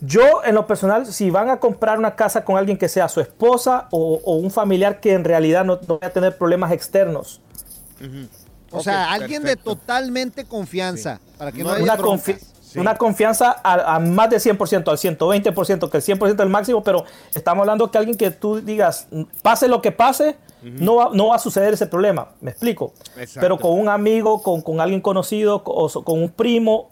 yo 0.01 0.45
en 0.45 0.55
lo 0.55 0.67
personal, 0.67 1.07
si 1.07 1.31
van 1.31 1.49
a 1.49 1.59
comprar 1.59 1.99
una 1.99 2.15
casa 2.15 2.45
con 2.45 2.59
alguien 2.59 2.77
que 2.77 2.89
sea 2.89 3.09
su 3.09 3.21
esposa 3.21 3.89
o, 3.91 4.21
o 4.25 4.37
un 4.37 4.51
familiar 4.51 5.01
que 5.01 5.15
en 5.15 5.25
realidad 5.25 5.65
no, 5.65 5.81
no 5.89 5.99
vaya 5.99 6.09
a 6.09 6.13
tener 6.13 6.37
problemas 6.37 6.71
externos. 6.73 7.41
O 8.71 8.83
sea, 8.83 9.13
alguien 9.13 9.43
de 9.43 9.57
totalmente 9.57 10.45
confianza. 10.45 11.21
Para 11.39 11.51
que 11.51 11.63
no, 11.65 11.71
haya 11.71 11.97
una, 12.75 12.97
confianza 12.97 13.57
a, 13.63 13.95
a 13.95 14.01
más 14.01 14.29
de 14.29 14.37
100%, 14.37 14.89
al 14.89 14.99
120%, 14.99 15.91
que 15.91 15.97
el 15.97 16.03
100% 16.03 16.35
es 16.35 16.41
el 16.41 16.49
máximo, 16.51 16.83
pero 16.83 17.05
estamos 17.35 17.63
hablando 17.63 17.91
que 17.91 17.97
alguien 17.97 18.19
que 18.19 18.31
tú 18.31 18.61
digas, 18.61 19.09
pase 19.41 19.67
lo 19.67 19.81
que 19.81 19.93
pase, 19.93 20.37
no, 20.73 20.97
va, 20.97 21.11
no 21.13 21.29
va 21.29 21.37
a 21.37 21.39
suceder 21.39 21.75
ese 21.75 21.87
problema. 21.87 22.29
Me 22.41 22.51
explico. 22.51 22.93
Exacto. 23.17 23.41
Pero 23.41 23.59
con 23.59 23.79
un 23.79 23.89
amigo, 23.89 24.43
con, 24.43 24.63
con 24.63 24.81
alguien 24.81 25.01
conocido 25.01 25.63
o 25.65 25.89
con 26.05 26.23
un 26.23 26.29
primo, 26.31 26.89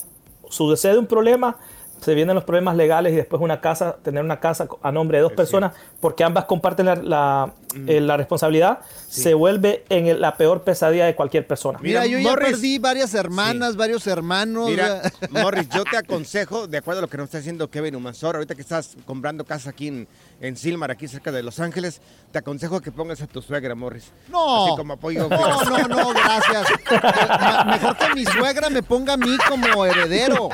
sucede 0.49 0.99
un 0.99 1.07
problema, 1.07 1.57
se 2.01 2.15
vienen 2.15 2.35
los 2.35 2.45
problemas 2.45 2.77
legales 2.77 3.13
y 3.13 3.17
después 3.17 3.41
una 3.41 3.61
casa, 3.61 3.97
tener 4.03 4.23
una 4.23 4.39
casa 4.41 4.69
a 4.83 4.93
nombre 4.93 5.19
de 5.19 5.23
dos 5.23 5.33
personas, 5.33 5.75
porque 6.01 6.23
ambas 6.23 6.45
comparten 6.45 6.87
la, 6.87 6.97
la, 6.97 7.53
eh, 7.87 8.01
la 8.01 8.17
responsabilidad, 8.17 8.81
se 9.09 9.35
vuelve 9.35 9.85
en 9.89 10.07
el- 10.07 10.21
la 10.21 10.37
peor 10.37 10.63
pesadilla 10.63 11.07
de 11.07 11.15
cualquier 11.15 11.47
persona. 11.47 11.79
Mira, 11.83 12.07
yo 12.07 12.19
ya 12.19 12.35
perdí 12.35 12.79
varias 12.79 13.15
hermanas, 13.15 13.77
varios 13.77 14.07
hermanos. 14.07 14.71
Mira, 14.71 15.03
Morris, 15.31 15.69
yo 15.69 15.85
te 15.85 15.97
aconsejo, 15.97 16.67
de 16.67 16.79
acuerdo 16.79 17.01
a 17.01 17.03
lo 17.03 17.09
que 17.09 17.17
nos 17.17 17.25
está 17.25 17.39
diciendo 17.39 17.69
Kevin 17.71 17.97
Humansor, 17.97 18.37
ahorita 18.37 18.55
que 18.55 18.63
estás 18.63 18.97
comprando 19.07 19.45
casa 19.45 19.71
aquí 19.71 19.89
en, 19.89 20.09
en 20.41 20.57
Silmar, 20.57 20.91
aquí 20.91 21.09
cerca 21.09 21.31
de 21.33 21.43
Los 21.43 21.61
Ángeles, 21.61 22.01
te 22.33 22.39
aconsejo 22.39 22.81
que 22.81 22.91
pongas 22.93 23.21
a 23.23 23.27
tu 23.27 23.41
suegra, 23.43 23.75
Morris. 23.75 24.11
No. 24.29 24.67
Así 24.67 24.77
como 24.77 24.95
apoyo. 24.95 25.29
No, 25.29 25.65
no, 25.65 25.89
no, 25.89 26.13
gracias. 26.15 26.67
Mejor 27.67 27.97
que 27.97 28.15
mi 28.15 28.25
suegra 28.27 28.71
me 28.71 28.83
ponga 28.83 29.15
a 29.15 29.17
mí 29.17 29.37
como 29.49 29.85
heredero. 29.85 30.49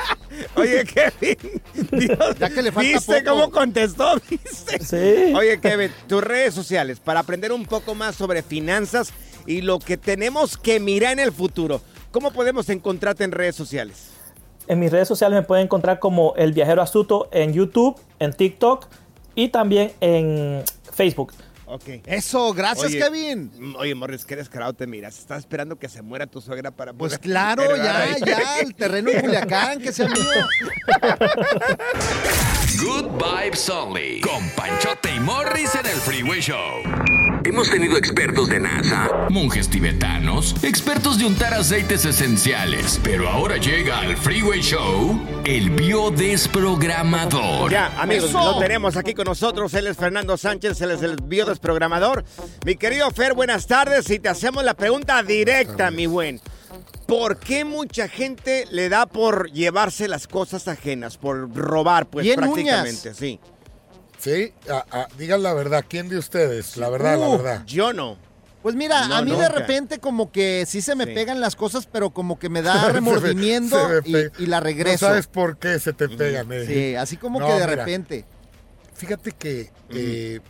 Oye, 0.56 0.84
Kevin, 0.84 1.36
Dios, 1.92 2.38
Ya 2.38 2.48
que 2.50 2.62
le 2.62 2.72
falta 2.72 2.90
¿viste 2.90 3.22
poco. 3.22 3.30
cómo 3.30 3.50
contestó? 3.50 4.14
¿Viste? 4.28 4.78
Sí. 4.84 5.34
Oye, 5.34 5.58
Kevin, 5.60 5.90
tus 6.08 6.22
redes 6.22 6.54
sociales, 6.54 7.00
para 7.10 7.18
aprender 7.18 7.50
un 7.50 7.66
poco 7.66 7.96
más 7.96 8.14
sobre 8.14 8.40
finanzas 8.40 9.12
y 9.44 9.62
lo 9.62 9.80
que 9.80 9.96
tenemos 9.96 10.56
que 10.56 10.78
mirar 10.78 11.14
en 11.14 11.18
el 11.18 11.32
futuro. 11.32 11.80
¿Cómo 12.12 12.30
podemos 12.30 12.68
encontrarte 12.68 13.24
en 13.24 13.32
redes 13.32 13.56
sociales? 13.56 14.12
En 14.68 14.78
mis 14.78 14.92
redes 14.92 15.08
sociales 15.08 15.40
me 15.40 15.44
pueden 15.44 15.64
encontrar 15.64 15.98
como 15.98 16.34
El 16.36 16.52
Viajero 16.52 16.82
Astuto 16.82 17.28
en 17.32 17.52
YouTube, 17.52 17.98
en 18.20 18.32
TikTok 18.32 18.86
y 19.34 19.48
también 19.48 19.90
en 20.00 20.62
Facebook. 20.92 21.32
Ok. 21.72 22.02
Eso, 22.06 22.52
gracias, 22.52 22.86
Oye, 22.88 22.98
Kevin. 22.98 23.74
Oye, 23.78 23.94
Morris, 23.94 24.24
qué 24.24 24.34
descarado 24.34 24.72
te 24.74 24.86
miras. 24.88 25.18
Estás 25.18 25.38
esperando 25.38 25.78
que 25.78 25.88
se 25.88 26.02
muera 26.02 26.26
tu 26.26 26.40
suegra 26.40 26.72
para 26.72 26.92
Pues 26.92 27.12
poder 27.12 27.20
claro, 27.20 27.76
ya, 27.76 28.02
ahí. 28.02 28.14
ya, 28.26 28.58
el 28.60 28.74
terreno 28.74 29.10
en 29.10 29.20
Culiacán, 29.20 29.80
que 29.80 29.92
sea 29.92 30.08
mío. 30.08 30.24
Good 32.82 33.06
Vibes 33.22 33.68
Only. 33.68 34.20
Con 34.20 34.48
Panchote 34.50 35.14
y 35.14 35.20
Morris 35.20 35.74
en 35.76 35.86
el 35.86 35.96
Freeway 35.96 36.40
Show. 36.40 36.82
Hemos 37.50 37.68
tenido 37.68 37.96
expertos 37.96 38.48
de 38.48 38.60
NASA, 38.60 39.26
monjes 39.28 39.68
tibetanos, 39.68 40.54
expertos 40.62 41.18
de 41.18 41.26
untar 41.26 41.52
aceites 41.52 42.04
esenciales. 42.04 43.00
Pero 43.02 43.28
ahora 43.28 43.56
llega 43.56 43.98
al 43.98 44.16
Freeway 44.16 44.60
Show 44.60 45.20
el 45.44 45.70
biodesprogramador. 45.70 47.72
Ya, 47.72 47.86
amigos, 48.00 48.30
Eso. 48.30 48.52
lo 48.52 48.60
tenemos 48.60 48.96
aquí 48.96 49.14
con 49.14 49.24
nosotros. 49.24 49.74
Él 49.74 49.88
es 49.88 49.96
Fernando 49.96 50.36
Sánchez, 50.36 50.80
él 50.80 50.92
es 50.92 51.02
el 51.02 51.16
biodesprogramador. 51.16 52.24
Mi 52.64 52.76
querido 52.76 53.10
Fer, 53.10 53.34
buenas 53.34 53.66
tardes. 53.66 54.08
Y 54.10 54.20
te 54.20 54.28
hacemos 54.28 54.62
la 54.62 54.74
pregunta 54.74 55.20
directa, 55.24 55.90
mi 55.90 56.06
buen. 56.06 56.40
¿Por 57.08 57.38
qué 57.38 57.64
mucha 57.64 58.06
gente 58.06 58.64
le 58.70 58.88
da 58.88 59.06
por 59.06 59.50
llevarse 59.50 60.06
las 60.06 60.28
cosas 60.28 60.68
ajenas? 60.68 61.16
Por 61.16 61.52
robar, 61.52 62.06
pues 62.06 62.22
Bien 62.22 62.36
prácticamente, 62.36 63.08
uñas. 63.08 63.18
sí. 63.18 63.40
Sí, 64.20 64.52
ah, 64.68 64.84
ah, 64.92 65.08
digan 65.18 65.42
la 65.42 65.54
verdad. 65.54 65.84
¿Quién 65.88 66.08
de 66.08 66.18
ustedes? 66.18 66.76
La 66.76 66.88
verdad, 66.90 67.18
la 67.18 67.28
Uh, 67.28 67.32
verdad. 67.38 67.64
Yo 67.66 67.92
no. 67.92 68.18
Pues 68.62 68.74
mira, 68.74 69.08
No, 69.08 69.16
a 69.16 69.22
mí 69.22 69.30
de 69.34 69.48
repente 69.48 69.98
como 70.00 70.30
que 70.30 70.66
sí 70.66 70.82
se 70.82 70.94
me 70.94 71.06
Sí. 71.06 71.12
pegan 71.14 71.40
las 71.40 71.56
cosas, 71.56 71.86
pero 71.90 72.10
como 72.10 72.38
que 72.38 72.50
me 72.50 72.60
da 72.62 72.90
remordimiento 72.90 73.78
Se 74.02 74.10
me 74.10 74.30
y, 74.38 74.46
la 74.46 74.60
regreso. 74.60 75.06
No 75.06 75.10
sabes 75.12 75.26
por 75.26 75.56
qué 75.56 75.78
se 75.78 75.94
te 75.94 76.08
pegan. 76.10 76.52
eh. 76.52 76.66
Sí, 76.66 76.94
así 76.94 77.16
como 77.16 77.40
No, 77.40 77.46
que 77.46 77.52
de 77.54 77.60
mira, 77.60 77.76
repente. 77.76 78.26
Fíjate 78.94 79.32
que 79.32 79.70
eh, 79.88 80.40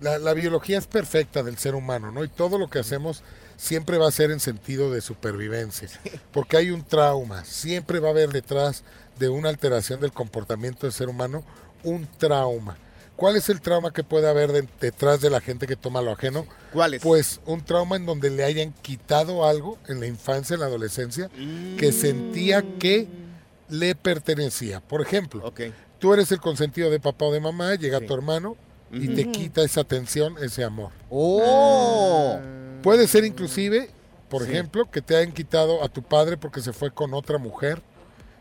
la, 0.00 0.18
la 0.18 0.34
biología 0.34 0.76
es 0.78 0.88
perfecta 0.88 1.44
del 1.44 1.56
ser 1.56 1.76
humano, 1.76 2.10
¿no? 2.10 2.24
Y 2.24 2.28
todo 2.28 2.58
lo 2.58 2.68
que 2.68 2.80
hacemos 2.80 3.22
siempre 3.56 3.96
va 3.96 4.08
a 4.08 4.10
ser 4.10 4.32
en 4.32 4.40
sentido 4.40 4.90
de 4.90 5.00
supervivencia, 5.00 5.88
porque 6.32 6.56
hay 6.56 6.70
un 6.72 6.82
trauma, 6.84 7.44
siempre 7.44 8.00
va 8.00 8.08
a 8.08 8.10
haber 8.10 8.30
detrás 8.30 8.82
de 9.20 9.28
una 9.28 9.48
alteración 9.50 10.00
del 10.00 10.10
comportamiento 10.12 10.80
del 10.86 10.92
ser 10.92 11.08
humano 11.08 11.44
un 11.84 12.06
trauma. 12.18 12.76
¿Cuál 13.16 13.36
es 13.36 13.48
el 13.48 13.60
trauma 13.62 13.92
que 13.92 14.04
puede 14.04 14.28
haber 14.28 14.52
de- 14.52 14.68
detrás 14.80 15.20
de 15.22 15.30
la 15.30 15.40
gente 15.40 15.66
que 15.66 15.74
toma 15.76 16.02
lo 16.02 16.10
ajeno? 16.12 16.46
¿Cuál 16.72 16.94
es? 16.94 17.02
Pues 17.02 17.40
un 17.46 17.62
trauma 17.64 17.96
en 17.96 18.04
donde 18.06 18.28
le 18.30 18.44
hayan 18.44 18.72
quitado 18.82 19.46
algo 19.46 19.78
en 19.88 20.00
la 20.00 20.06
infancia, 20.06 20.54
en 20.54 20.60
la 20.60 20.66
adolescencia, 20.66 21.30
que 21.78 21.92
sentía 21.92 22.62
que 22.78 23.08
le 23.70 23.94
pertenecía. 23.94 24.80
Por 24.80 25.00
ejemplo, 25.00 25.42
Ok. 25.46 25.60
tú 25.98 26.12
eres 26.12 26.30
el 26.30 26.40
consentido 26.40 26.90
de 26.90 27.00
papá 27.00 27.24
o 27.24 27.32
de 27.32 27.40
mamá, 27.40 27.74
llega 27.76 28.00
tu 28.00 28.12
hermano 28.14 28.56
y 28.92 29.08
te 29.08 29.30
quita 29.32 29.62
esa 29.62 29.80
atención, 29.80 30.36
ese 30.42 30.62
amor. 30.62 30.90
¡Oh! 31.10 32.38
Puede 32.82 33.08
ser 33.08 33.24
inclusive, 33.24 33.88
por 34.28 34.44
Sí. 34.44 34.50
ejemplo, 34.50 34.90
que 34.90 35.00
te 35.02 35.16
hayan 35.16 35.32
quitado 35.32 35.82
a 35.82 35.88
tu 35.88 36.02
padre 36.02 36.36
porque 36.36 36.60
se 36.60 36.72
fue 36.72 36.90
con 36.90 37.14
otra 37.14 37.38
mujer 37.38 37.80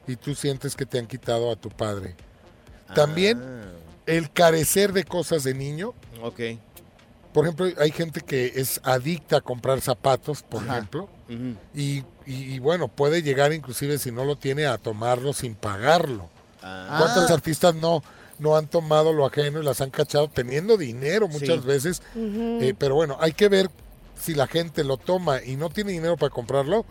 y 0.07 0.17
tú 0.17 0.35
sientes 0.35 0.75
que 0.75 0.85
te 0.85 0.99
han 0.99 1.07
quitado 1.07 1.51
a 1.51 1.55
tu 1.55 1.69
padre. 1.69 2.15
También 2.93 3.41
Ah, 3.41 3.71
el 4.05 4.31
carecer 4.31 4.93
de 4.93 5.03
cosas 5.03 5.43
de 5.43 5.53
niño. 5.53 5.93
ok. 6.21 6.39
Por 7.33 7.43
ejemplo, 7.45 7.67
hay 7.79 7.91
gente 7.91 8.21
que 8.21 8.53
es 8.55 8.79
adicta 8.85 9.37
a 9.37 9.41
comprar 9.41 9.81
zapatos, 9.81 10.41
por 10.41 10.63
ejemplo, 10.63 11.09
y, 11.73 11.97
y- 11.97 12.03
y 12.25 12.59
bueno, 12.59 12.87
puede 12.87 13.21
llegar 13.23 13.51
inclusive 13.51 13.97
si 13.97 14.09
no 14.09 14.23
lo 14.23 14.37
tiene 14.37 14.65
a 14.67 14.77
tomarlo 14.77 15.33
sin 15.33 15.53
pagarlo. 15.53 16.29
Ah. 16.63 16.95
¿Cuántos 16.97 17.29
artistas 17.31 17.75
no, 17.75 18.01
no 18.39 18.55
han 18.55 18.67
tomado 18.67 19.11
lo 19.11 19.25
ajeno 19.25 19.59
y 19.61 19.65
las 19.65 19.81
han 19.81 19.89
cachado 19.89 20.29
teniendo 20.29 20.77
dinero 20.77 21.27
muchas 21.27 21.59
Sí. 21.61 21.67
veces? 21.67 22.01
Eh, 22.15 22.73
pero 22.79 22.95
bueno, 22.95 23.17
hay 23.19 23.33
que 23.33 23.49
ver 23.49 23.69
si 24.19 24.33
la 24.35 24.47
gente 24.47 24.83
lo 24.83 24.97
toma 24.97 25.43
y 25.43 25.55
no 25.55 25.69
tiene 25.69 25.91
dinero 25.91 26.17
para 26.17 26.29
comprarlo, 26.29 26.85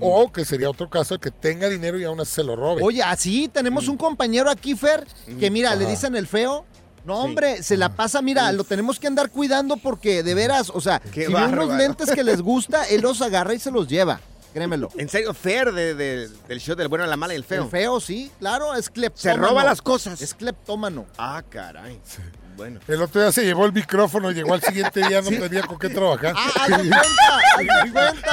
o 0.00 0.30
que 0.32 0.44
sería 0.44 0.68
otro 0.68 0.90
caso, 0.90 1.18
que 1.18 1.30
tenga 1.30 1.68
dinero 1.68 1.98
y 1.98 2.04
aún 2.04 2.20
así 2.20 2.32
se 2.34 2.44
lo 2.44 2.56
robe. 2.56 2.82
Oye, 2.82 3.02
así 3.02 3.48
tenemos 3.48 3.88
un 3.88 3.96
compañero 3.96 4.50
aquí, 4.50 4.74
Fer, 4.76 5.06
que 5.40 5.50
mira, 5.50 5.74
le 5.74 5.86
dicen 5.86 6.14
el 6.16 6.26
feo. 6.26 6.64
No, 7.04 7.20
hombre, 7.20 7.62
se 7.62 7.76
la 7.78 7.88
pasa, 7.88 8.20
mira, 8.20 8.52
lo 8.52 8.64
tenemos 8.64 9.00
que 9.00 9.06
andar 9.06 9.30
cuidando 9.30 9.78
porque 9.78 10.22
de 10.22 10.34
veras, 10.34 10.70
o 10.74 10.80
sea, 10.80 10.98
Qué 11.00 11.24
si 11.26 11.32
unos 11.32 11.70
lentes 11.74 12.10
que 12.10 12.22
les 12.22 12.42
gusta, 12.42 12.84
él 12.84 13.00
los 13.00 13.22
agarra 13.22 13.54
y 13.54 13.58
se 13.58 13.70
los 13.70 13.88
lleva. 13.88 14.20
Créemelo. 14.52 14.90
En 14.98 15.08
serio, 15.08 15.32
Fer 15.32 15.72
de, 15.72 15.94
de- 15.94 16.28
del 16.48 16.60
show 16.60 16.74
del 16.76 16.88
bueno, 16.88 17.06
la 17.06 17.16
mala 17.16 17.32
y 17.32 17.36
el 17.36 17.44
feo. 17.44 17.64
El 17.64 17.70
feo, 17.70 18.00
sí, 18.00 18.30
claro, 18.38 18.74
es 18.74 18.86
Se 18.86 18.92
cleptómano. 18.92 19.48
roba 19.48 19.64
las 19.64 19.80
cosas. 19.80 20.20
Es 20.20 20.34
cleptómano. 20.34 21.06
Ah, 21.16 21.42
caray. 21.48 21.98
Bueno. 22.58 22.80
El 22.88 23.00
otro 23.00 23.22
día 23.22 23.30
se 23.32 23.44
llevó 23.44 23.64
el 23.66 23.72
micrófono, 23.72 24.32
llegó 24.32 24.52
al 24.52 24.60
siguiente 24.60 25.00
día, 25.06 25.22
no 25.22 25.28
tenía 25.30 25.62
con 25.62 25.78
qué 25.78 25.88
trabajar. 25.88 26.34
Ah, 26.36 26.66
haz 26.68 26.68
de 26.68 26.90
cuenta, 27.92 28.30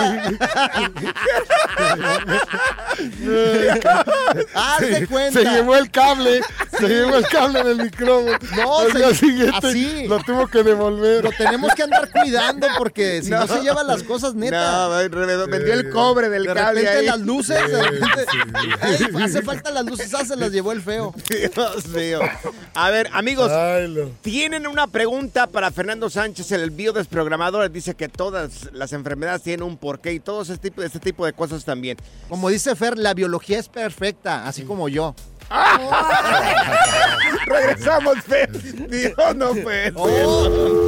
haz 4.55 4.79
de 4.81 5.07
cuenta. 5.07 5.15
Cuenta. 5.15 5.39
Se 5.39 5.45
llevó 5.45 5.75
el 5.75 5.91
cable, 5.91 6.41
se 6.79 6.88
llevó 6.88 7.15
el 7.17 7.27
cable 7.27 7.63
del 7.63 7.77
micrófono. 7.83 8.38
No, 8.57 8.79
Al 8.79 8.91
se- 8.91 8.97
día 8.97 9.13
siguiente 9.13 9.67
así. 9.67 10.07
lo 10.07 10.19
tuvo 10.23 10.47
que 10.47 10.63
devolver. 10.63 11.23
Lo 11.23 11.31
tenemos 11.31 11.73
que 11.73 11.83
andar 11.83 12.09
cuidando 12.11 12.67
porque 12.77 13.21
si 13.21 13.29
no, 13.29 13.45
No. 13.45 13.55
se 13.55 13.61
llevan 13.61 13.88
las 13.88 14.03
cosas 14.03 14.33
neta. 14.35 14.88
No, 14.88 15.47
vendió 15.47 15.73
el 15.73 15.89
cobre 15.89 16.29
del 16.29 16.43
de 16.43 16.53
cable 16.53 16.81
repente 16.81 16.99
ahí. 16.99 17.05
las 17.05 17.19
luces, 17.19 17.57
de 17.71 17.77
Sí, 17.77 17.83
repente, 17.83 18.25
sí. 18.31 19.05
Ey, 19.15 19.23
hace 19.23 19.41
falta 19.41 19.71
las 19.71 19.85
luces, 19.85 20.13
ah, 20.13 20.25
se 20.25 20.35
las 20.35 20.51
llevó 20.51 20.71
el 20.71 20.81
feo. 20.81 21.13
Dios 21.29 21.88
mío. 21.88 22.19
A 22.73 22.89
ver, 22.89 23.09
amigos, 23.13 23.51
Ay, 23.51 23.88
lo- 23.88 24.11
tienen 24.21 24.67
una 24.67 24.88
pregunta 24.88 25.47
para 25.47 25.71
Fernando 25.71 26.10
Sánchez, 26.10 26.51
el 26.51 26.71
biodesprogramador. 26.71 27.71
Dice 27.71 27.95
que 27.95 28.10
todas 28.10 28.69
las 28.73 28.93
enfermedades 28.93 29.43
tienen 29.43 29.63
un 29.63 29.78
porqué 29.78 30.13
y 30.13 30.19
todo 30.19 30.43
tipo, 30.58 30.82
este 30.82 30.99
tipo 30.99 31.25
de 31.25 31.34
cosas 31.34 31.65
también. 31.65 31.97
Como 32.30 32.49
dice 32.49 32.75
Fer, 32.75 32.97
la 32.97 33.13
biología 33.13 33.60
es 33.60 33.69
perfecta, 33.69 34.47
así 34.47 34.63
como 34.63 34.89
yo. 34.89 35.15
Regresamos, 37.45 38.17
Fer. 38.23 38.51
Dios, 38.89 39.36
no. 39.36 39.51
Oh. 39.95 40.88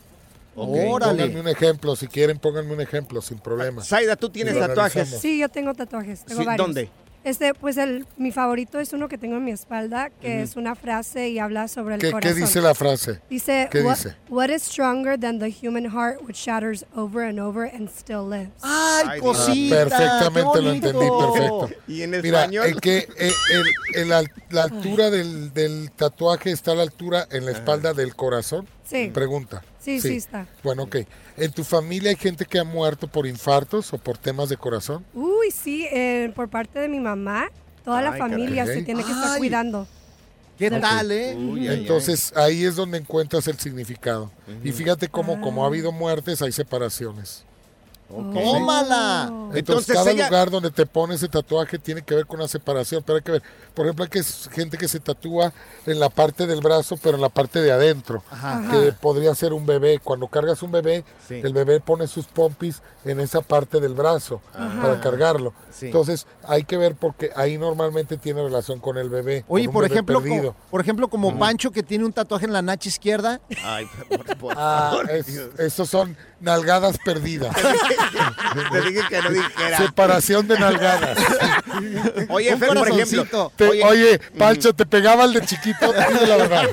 Órale. 0.55 1.11
Pónganme 1.23 1.39
un 1.41 1.47
ejemplo, 1.47 1.95
si 1.95 2.07
quieren, 2.07 2.39
pónganme 2.39 2.73
un 2.73 2.81
ejemplo, 2.81 3.21
sin 3.21 3.37
problema. 3.37 3.83
Saida, 3.83 4.15
¿tú 4.15 4.29
tienes 4.29 4.57
tatuajes? 4.57 4.95
analizamos. 4.95 5.21
Sí, 5.21 5.39
yo 5.39 5.49
tengo 5.49 5.73
tatuajes. 5.75 6.25
Tengo 6.25 6.41
Sí, 6.41 6.45
varios. 6.47 6.65
¿dónde? 6.65 6.89
Este, 7.27 7.53
pues 7.53 7.75
el, 7.75 8.05
mi 8.15 8.31
favorito 8.31 8.79
es 8.79 8.93
uno 8.93 9.09
que 9.09 9.17
tengo 9.17 9.35
en 9.35 9.43
mi 9.43 9.51
espalda, 9.51 10.09
que 10.21 10.35
Ujú. 10.35 10.43
es 10.43 10.55
una 10.55 10.75
frase 10.75 11.27
y 11.27 11.39
habla 11.39 11.67
sobre 11.67 11.95
el 11.95 11.99
¿Qué, 12.01 12.07
qué 12.07 12.11
corazón. 12.13 12.39
dice 12.39 12.61
la 12.61 12.73
frase? 12.73 13.19
Dice, 13.29 13.67
¿Qué 13.69 13.81
what, 13.81 13.95
dice? 13.97 14.15
what 14.29 14.49
is 14.49 14.63
stronger 14.63 15.19
than 15.19 15.37
the 15.39 15.49
human 15.51 15.83
heart 15.91 16.21
which 16.25 16.37
shatters 16.37 16.85
over 16.95 17.27
and 17.27 17.37
over 17.37 17.65
and 17.65 17.89
still 17.89 18.25
lives? 18.29 18.51
Ay, 18.63 19.19
Ah, 19.21 19.53
perfectamente 19.69 20.61
lo 20.61 20.71
entendí, 20.71 21.05
perfecto. 21.19 21.69
¿Y 21.89 22.01
en 22.03 22.11
Mira, 22.11 22.39
español? 22.45 22.65
el 22.65 22.79
que, 22.79 22.97
eh, 23.17 23.31
el- 23.51 24.01
el 24.09 24.27
la 24.51 24.63
altura 24.63 25.09
del, 25.09 25.53
del 25.53 25.91
tatuaje 25.91 26.51
está 26.51 26.71
a 26.71 26.75
la 26.75 26.83
altura 26.83 27.27
en 27.29 27.43
la 27.45 27.51
espalda 27.51 27.93
del 27.93 28.15
corazón. 28.15 28.65
Sí. 28.87 29.11
Pregunta. 29.13 29.63
Sí, 29.79 29.99
sí 29.99 30.15
está. 30.15 30.47
Bueno, 30.63 30.83
ok. 30.83 30.97
¿En 31.37 31.51
tu 31.51 31.63
familia 31.63 32.09
hay 32.09 32.15
gente 32.15 32.45
que 32.45 32.59
ha 32.59 32.63
muerto 32.63 33.07
por 33.07 33.27
infartos 33.27 33.91
o 33.93 33.97
por 33.97 34.17
temas 34.17 34.49
de 34.49 34.57
corazón? 34.57 35.05
Uy, 35.13 35.51
sí, 35.51 35.87
eh, 35.91 36.31
por 36.35 36.49
parte 36.49 36.79
de 36.79 36.87
mi 36.87 36.99
mamá, 36.99 37.49
toda 37.83 38.01
la 38.01 38.11
Ay, 38.13 38.19
familia 38.19 38.63
caray. 38.63 38.79
se 38.79 38.85
tiene 38.85 39.03
que 39.03 39.11
estar 39.11 39.33
Ay. 39.33 39.39
cuidando. 39.39 39.87
¿Qué 40.57 40.71
tal, 40.71 41.11
eh? 41.11 41.31
Entonces 41.73 42.33
ahí 42.35 42.63
es 42.63 42.75
donde 42.75 42.97
encuentras 42.97 43.47
el 43.47 43.59
significado. 43.59 44.31
Y 44.63 44.71
fíjate 44.71 45.07
cómo, 45.07 45.39
como 45.41 45.63
ha 45.63 45.67
habido 45.67 45.91
muertes, 45.91 46.41
hay 46.41 46.51
separaciones. 46.51 47.45
¡Tómala! 48.09 49.23
Entonces, 49.27 49.57
Entonces, 49.59 49.95
cada 49.95 50.11
ella- 50.11 50.25
lugar 50.27 50.49
donde 50.49 50.71
te 50.71 50.85
pones 50.85 51.17
ese 51.17 51.27
tatuaje 51.27 51.77
tiene 51.79 52.01
que 52.01 52.15
ver 52.15 52.25
con 52.25 52.39
una 52.39 52.47
separación, 52.47 53.03
pero 53.05 53.17
hay 53.17 53.23
que 53.23 53.31
ver. 53.33 53.43
Por 53.73 53.85
ejemplo, 53.85 54.03
hay 54.05 54.09
que 54.09 54.23
gente 54.51 54.77
que 54.77 54.87
se 54.87 54.99
tatúa 54.99 55.53
en 55.85 55.99
la 55.99 56.09
parte 56.09 56.47
del 56.47 56.61
brazo, 56.61 56.97
pero 57.01 57.15
en 57.15 57.21
la 57.21 57.29
parte 57.29 57.61
de 57.61 57.71
adentro, 57.71 58.23
Ajá. 58.31 58.63
que 58.71 58.91
podría 58.93 59.33
ser 59.35 59.53
un 59.53 59.65
bebé. 59.65 59.99
Cuando 60.03 60.27
cargas 60.27 60.61
un 60.63 60.71
bebé, 60.71 61.03
Sí. 61.27 61.35
el 61.43 61.53
bebé 61.53 61.79
pone 61.79 62.07
sus 62.07 62.25
pompis 62.25 62.81
en 63.05 63.19
esa 63.19 63.41
parte 63.41 63.79
del 63.79 63.93
brazo 63.93 64.41
Ajá. 64.53 64.81
para 64.81 64.99
cargarlo. 64.99 65.53
Sí. 65.71 65.87
Entonces, 65.87 66.25
hay 66.47 66.63
que 66.63 66.77
ver 66.77 66.95
porque 66.95 67.31
ahí 67.35 67.57
normalmente 67.57 68.17
tiene 68.17 68.41
relación 68.41 68.79
con 68.79 68.97
el 68.97 69.09
bebé. 69.09 69.45
Oye, 69.47 69.69
por 69.69 69.83
bebé 69.83 69.93
ejemplo, 69.95 70.21
como, 70.21 70.55
por 70.71 70.81
ejemplo, 70.81 71.07
como 71.07 71.37
Pancho 71.37 71.71
que 71.71 71.83
tiene 71.83 72.03
un 72.05 72.13
tatuaje 72.13 72.45
en 72.45 72.53
la 72.53 72.61
nacha 72.61 72.89
izquierda. 72.89 73.39
Ay, 73.63 73.87
por, 74.09 74.37
por 74.37 74.53
Ah, 74.57 74.97
es- 75.09 75.27
esos 75.59 75.89
son 75.89 76.17
nalgadas 76.39 76.97
perdidas. 77.05 77.55
Te 78.71 78.81
dije 78.81 79.01
que 79.09 79.21
no 79.21 79.29
dijera. 79.29 79.77
Separación 79.77 80.47
de 80.47 80.59
nalgadas. 80.59 81.17
Oye, 82.29 82.55
Fer, 82.57 82.69
por 82.69 82.87
ejemplo. 82.89 83.51
Te- 83.55 83.83
oye, 83.83 84.19
Pancho, 84.37 84.73
¿te 84.73 84.85
pegaban 84.85 85.31
de 85.33 85.41
chiquito? 85.41 85.93
Dime 85.93 86.27
la 86.27 86.37
verdad. 86.37 86.63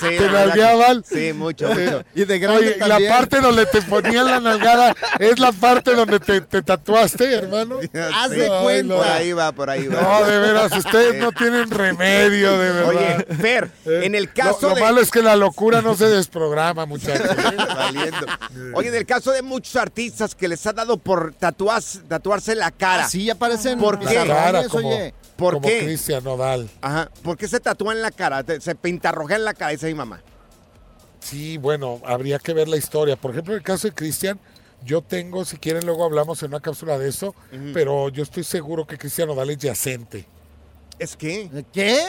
Sí, 0.00 0.06
¿Te 0.18 0.26
la 0.30 0.46
nalgueaban? 0.46 1.02
que- 1.02 1.14
Sí, 1.28 1.32
mucho, 1.32 1.68
mucho. 1.68 2.04
Y 2.14 2.24
de 2.24 2.38
grande 2.38 2.76
Oye, 2.78 2.86
la 2.86 2.98
parte 3.08 3.40
donde 3.40 3.66
te 3.66 3.80
ponían 3.82 4.26
la 4.26 4.40
nalgada 4.40 4.94
es 5.18 5.38
la 5.38 5.52
parte 5.52 5.94
donde 5.94 6.20
te, 6.20 6.40
te 6.42 6.62
tatuaste, 6.62 7.32
hermano. 7.34 7.78
Haz 8.14 8.30
de 8.30 8.48
cuenta. 8.62 8.96
Por 8.96 9.06
ahí 9.06 9.32
va, 9.32 9.52
por 9.52 9.70
ahí 9.70 9.86
va. 9.88 10.00
No, 10.02 10.24
de 10.26 10.38
veras, 10.38 10.72
ustedes 10.76 11.20
no 11.20 11.32
tienen 11.32 11.70
remedio, 11.70 12.58
de 12.58 12.72
verdad. 12.72 12.88
Oye, 12.88 13.36
Fer, 13.40 13.70
Eh, 13.86 14.00
en 14.04 14.14
el 14.14 14.24
lo- 14.24 14.30
caso 14.34 14.68
lo, 14.68 14.74
de... 14.74 14.80
malo 14.80 15.00
es 15.00 15.10
que 15.10 15.22
la 15.22 15.36
locura 15.36 15.80
no 15.82 15.94
se 15.96 16.08
desprograma, 16.08 16.84
muchachos. 16.86 17.28
Oye, 18.74 18.88
en 18.88 18.94
el 18.94 19.06
caso 19.06 19.32
de 19.32 19.42
muchos 19.42 19.76
artistas 19.76 20.34
que 20.34 20.48
les 20.48 20.61
ha 20.68 20.72
dado 20.72 20.96
por 20.96 21.34
tatuarse 21.34 22.54
la 22.54 22.70
cara. 22.70 23.04
Así 23.04 23.24
ya 23.24 23.34
parecen 23.34 23.78
¿Por 23.78 23.98
qué? 23.98 24.14
La 24.14 24.26
cara, 24.26 24.62
pizarrones, 24.62 24.68
como, 24.68 24.88
oye. 24.88 25.14
¿Por 25.36 25.54
como 25.54 25.68
qué? 25.68 25.84
Cristian 25.84 26.24
Nodal. 26.24 26.70
Ajá. 26.80 27.10
¿Por 27.22 27.36
qué 27.36 27.48
se 27.48 27.60
tatúa 27.60 27.92
en 27.92 28.02
la 28.02 28.10
cara? 28.10 28.44
Se 28.60 28.74
pintarrojea 28.74 29.36
en 29.36 29.44
la 29.44 29.54
cara, 29.54 29.72
dice 29.72 29.86
mi 29.86 29.94
mamá. 29.94 30.20
Sí, 31.20 31.56
bueno, 31.58 32.00
habría 32.04 32.38
que 32.38 32.52
ver 32.52 32.68
la 32.68 32.76
historia. 32.76 33.16
Por 33.16 33.30
ejemplo, 33.30 33.54
en 33.54 33.58
el 33.58 33.64
caso 33.64 33.88
de 33.88 33.94
Cristian, 33.94 34.40
yo 34.84 35.02
tengo, 35.02 35.44
si 35.44 35.56
quieren, 35.56 35.86
luego 35.86 36.04
hablamos 36.04 36.42
en 36.42 36.48
una 36.48 36.60
cápsula 36.60 36.98
de 36.98 37.08
eso, 37.08 37.34
pero 37.72 38.08
yo 38.08 38.22
estoy 38.22 38.44
seguro 38.44 38.86
que 38.86 38.98
Cristian 38.98 39.28
Nodal 39.28 39.50
es 39.50 39.58
yacente. 39.58 40.26
¿Es? 40.98 41.16
¿Qué? 41.16 41.48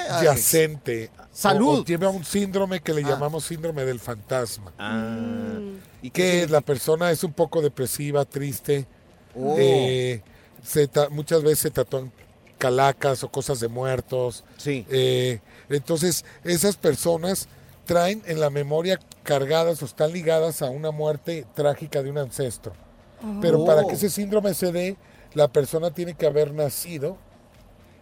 Ay, 0.10 0.26
Yacente. 0.26 1.10
Salud. 1.32 1.78
O, 1.78 1.82
o 1.82 1.84
tiene 1.84 2.06
un 2.06 2.24
síndrome 2.24 2.80
que 2.80 2.94
le 2.94 3.02
llamamos 3.02 3.46
síndrome 3.46 3.86
del 3.86 4.00
fantasma. 4.00 4.72
Ah. 4.78 5.58
Y 6.04 6.12
que 6.12 6.46
la 6.48 6.62
persona 6.62 7.10
es 7.10 7.24
un 7.24 7.34
poco 7.34 7.62
depresiva, 7.62 8.26
triste. 8.26 8.86
Oh. 9.36 9.56
eh, 9.58 10.22
se 10.64 10.88
ta- 10.88 11.10
muchas 11.10 11.42
veces 11.42 11.60
se 11.60 11.72
tatúan 11.72 12.12
calacas 12.60 13.24
o 13.24 13.32
cosas 13.32 13.60
de 13.60 13.68
muertos. 13.68 14.44
Sí. 14.58 14.86
Eh, 14.92 15.40
entonces, 15.70 16.24
esas 16.44 16.78
personas 16.78 17.48
traen 17.86 18.22
en 18.26 18.40
la 18.40 18.50
memoria 18.50 19.00
cargadas 19.24 19.82
o 19.82 19.86
están 19.86 20.12
ligadas 20.14 20.62
a 20.62 20.70
una 20.70 20.92
muerte 20.92 21.46
trágica 21.56 22.04
de 22.04 22.12
un 22.12 22.18
ancestro. 22.20 22.74
Pero 23.42 23.66
para 23.66 23.86
que 23.86 23.94
ese 23.94 24.10
síndrome 24.10 24.54
se 24.54 24.74
dé, 24.74 24.98
la 25.34 25.48
persona 25.48 25.92
tiene 25.92 26.14
que 26.14 26.26
haber 26.26 26.54
nacido 26.54 27.18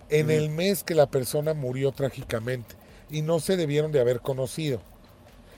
en 0.09 0.31
el 0.31 0.49
mes 0.49 0.83
que 0.83 0.95
la 0.95 1.05
persona 1.05 1.53
murió 1.53 1.91
trágicamente 1.91 2.75
y 3.09 3.21
no 3.21 3.39
se 3.39 3.55
debieron 3.55 3.91
de 3.91 3.99
haber 4.01 4.19
conocido. 4.21 4.81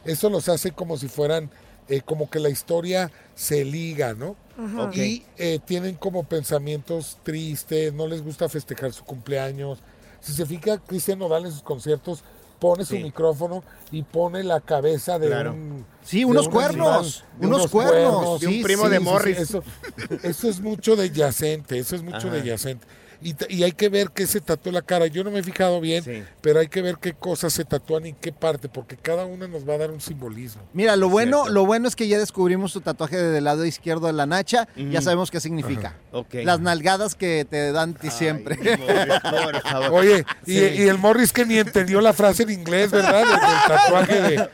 Eso 0.06 0.30
los 0.30 0.50
hace 0.50 0.72
como 0.72 0.98
si 0.98 1.08
fueran, 1.08 1.50
eh, 1.88 2.02
como 2.02 2.30
que 2.30 2.40
la 2.40 2.50
historia 2.50 3.12
se 3.36 3.64
liga, 3.66 4.14
¿no? 4.14 4.36
Ajá. 4.58 4.90
Y 4.94 5.24
eh, 5.38 5.60
tienen 5.66 5.96
como 5.96 6.24
pensamientos 6.24 7.18
tristes, 7.24 7.94
no 7.94 8.08
les 8.08 8.22
gusta 8.24 8.48
festejar 8.50 8.94
su 8.94 9.04
cumpleaños. 9.04 9.80
Si 10.22 10.34
se 10.34 10.46
fija, 10.46 10.78
Cristian 10.78 11.20
Nodal 11.20 11.46
en 11.46 11.52
sus 11.52 11.64
conciertos 11.64 12.24
pone 12.60 12.86
su 12.86 12.96
micrófono 12.96 13.62
y 13.92 14.04
pone 14.04 14.42
la 14.42 14.62
cabeza 14.62 15.20
de 15.20 15.28
Claro. 15.28 15.52
un... 15.54 15.86
Sí, 16.02 16.20
de 16.20 16.26
unos 16.26 16.46
un 16.48 16.52
cuernos, 16.54 17.24
animal, 17.34 17.56
unos 17.58 17.68
cuernos. 17.72 18.40
De 18.40 18.48
un 18.48 18.62
primo 18.62 18.88
de 18.88 19.00
Morris. 19.02 19.38
eso, 19.40 19.64
eso 20.24 20.48
es 20.50 20.62
mucho 20.62 20.96
de 20.96 21.10
yacente, 21.10 21.78
eso 21.80 21.96
es 21.98 22.04
mucho 22.04 22.28
Ajá. 22.28 22.30
de 22.30 22.44
yacente. 22.44 22.86
Y, 23.24 23.36
y 23.50 23.64
hay 23.64 23.72
que 23.72 23.90
ver 23.90 24.10
qué 24.12 24.28
se 24.28 24.42
tatuó 24.42 24.70
en 24.70 24.76
la 24.76 24.82
cara. 24.82 25.08
Yo 25.08 25.24
no 25.24 25.32
me 25.32 25.40
he 25.40 25.44
fijado 25.44 25.80
bien, 25.80 26.04
Sí. 26.04 26.24
pero 26.42 26.60
hay 26.60 26.68
que 26.68 26.82
ver 26.82 26.98
qué 27.00 27.14
cosas 27.14 27.54
se 27.54 27.64
tatúan 27.66 28.06
y 28.06 28.14
qué 28.14 28.32
parte, 28.32 28.70
porque 28.70 28.98
cada 28.98 29.26
una 29.26 29.48
nos 29.48 29.68
va 29.68 29.76
a 29.76 29.78
dar 29.78 29.92
un 29.92 30.02
simbolismo. 30.02 30.62
Mira, 30.74 30.96
lo 30.96 31.10
bueno, 31.10 31.38
Cierto. 31.44 31.54
lo 31.54 31.66
bueno 31.66 31.88
es 31.88 31.96
que 31.96 32.08
ya 32.08 32.18
descubrimos 32.20 32.74
tu 32.74 32.82
tatuaje 32.82 33.18
del 33.18 33.44
lado 33.44 33.66
izquierdo 33.66 34.08
de 34.08 34.14
la 34.14 34.26
nacha. 34.26 34.68
Ya 34.76 35.02
sabemos 35.02 35.32
qué 35.32 35.40
significa. 35.40 35.96
Las 36.32 36.60
nalgadas 36.60 37.16
que 37.16 37.46
te 37.50 37.72
dan 37.72 37.94
ti 37.94 38.10
siempre. 38.12 38.58
Por 38.58 39.62
favor. 39.62 39.92
Oye, 39.94 40.26
y, 40.46 40.54
Sí. 40.54 40.60
y 40.78 40.82
el 40.88 40.98
Morris 40.98 41.32
que 41.34 41.46
ni 41.46 41.58
entendió 41.58 42.02
la 42.02 42.14
frase 42.14 42.44
en 42.44 42.50
inglés, 42.52 42.92
¿verdad? 42.92 43.24
Tatuaje 43.68 44.22
de... 44.22 44.50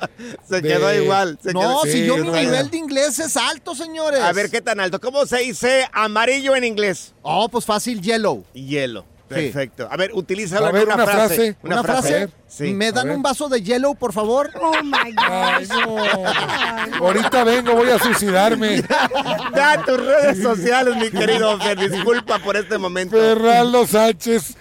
Se 0.47 0.61
de- 0.61 0.67
quedó 0.67 0.93
igual. 0.93 1.39
se 1.41 1.53
no, 1.53 1.59
quedó- 1.61 1.83
si 1.83 1.91
Sí, 1.91 2.05
yo 2.05 2.17
mi 2.17 2.23
verdad. 2.23 2.41
nivel 2.41 2.69
de 2.69 2.77
inglés 2.77 3.19
es 3.19 3.35
alto, 3.37 3.75
señores. 3.75 4.21
A 4.21 4.31
ver, 4.33 4.49
¿qué 4.49 4.61
tan 4.61 4.79
alto? 4.79 4.99
¿Cómo 4.99 5.25
se 5.25 5.37
dice 5.39 5.87
amarillo 5.91 6.55
en 6.55 6.63
inglés? 6.63 7.13
Oh, 7.21 7.49
pues 7.49 7.65
fácil, 7.65 8.01
yellow. 8.01 8.43
Hielo. 8.65 9.05
Sí. 9.29 9.35
Perfecto. 9.35 9.87
A 9.91 9.95
ver, 9.95 10.09
utilízalo 10.15 10.65
A 10.65 10.69
en 10.69 10.73
ver, 10.73 10.85
una, 10.85 10.95
una 10.95 11.03
frase. 11.05 11.35
frase. 11.35 11.57
¿Una 11.61 11.83
frase? 11.83 12.29
Sí. 12.47 12.73
¿Me 12.73 12.91
dan 12.91 13.11
un 13.11 13.21
vaso 13.21 13.47
de 13.47 13.61
yellow, 13.61 13.93
por 13.93 14.11
favor? 14.11 14.49
Oh 14.59 14.73
my 14.83 15.13
Ay, 15.17 15.67
no. 15.67 17.05
Ahorita 17.05 17.43
vengo, 17.43 17.75
voy 17.75 17.89
a 17.89 17.99
suicidarme. 17.99 18.81
Da 19.53 19.83
tus 19.85 20.03
redes 20.03 20.41
sociales, 20.41 20.95
mi 20.95 21.11
querido 21.11 21.59
Fer. 21.59 21.77
Disculpa 21.77 22.39
por 22.39 22.57
este 22.57 22.79
momento. 22.79 23.15
Ferraldo 23.15 23.85
Sánchez, 23.85 24.55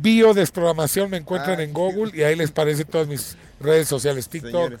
biodesprogramación, 0.00 1.08
me 1.10 1.16
encuentran 1.16 1.60
en 1.60 1.72
Google 1.72 2.10
y 2.14 2.22
ahí 2.22 2.36
les 2.36 2.50
aparecen 2.50 2.86
todas 2.86 3.06
mis 3.06 3.36
redes 3.60 3.88
sociales, 3.88 4.28
TikTok, 4.28 4.52
Señores. 4.52 4.80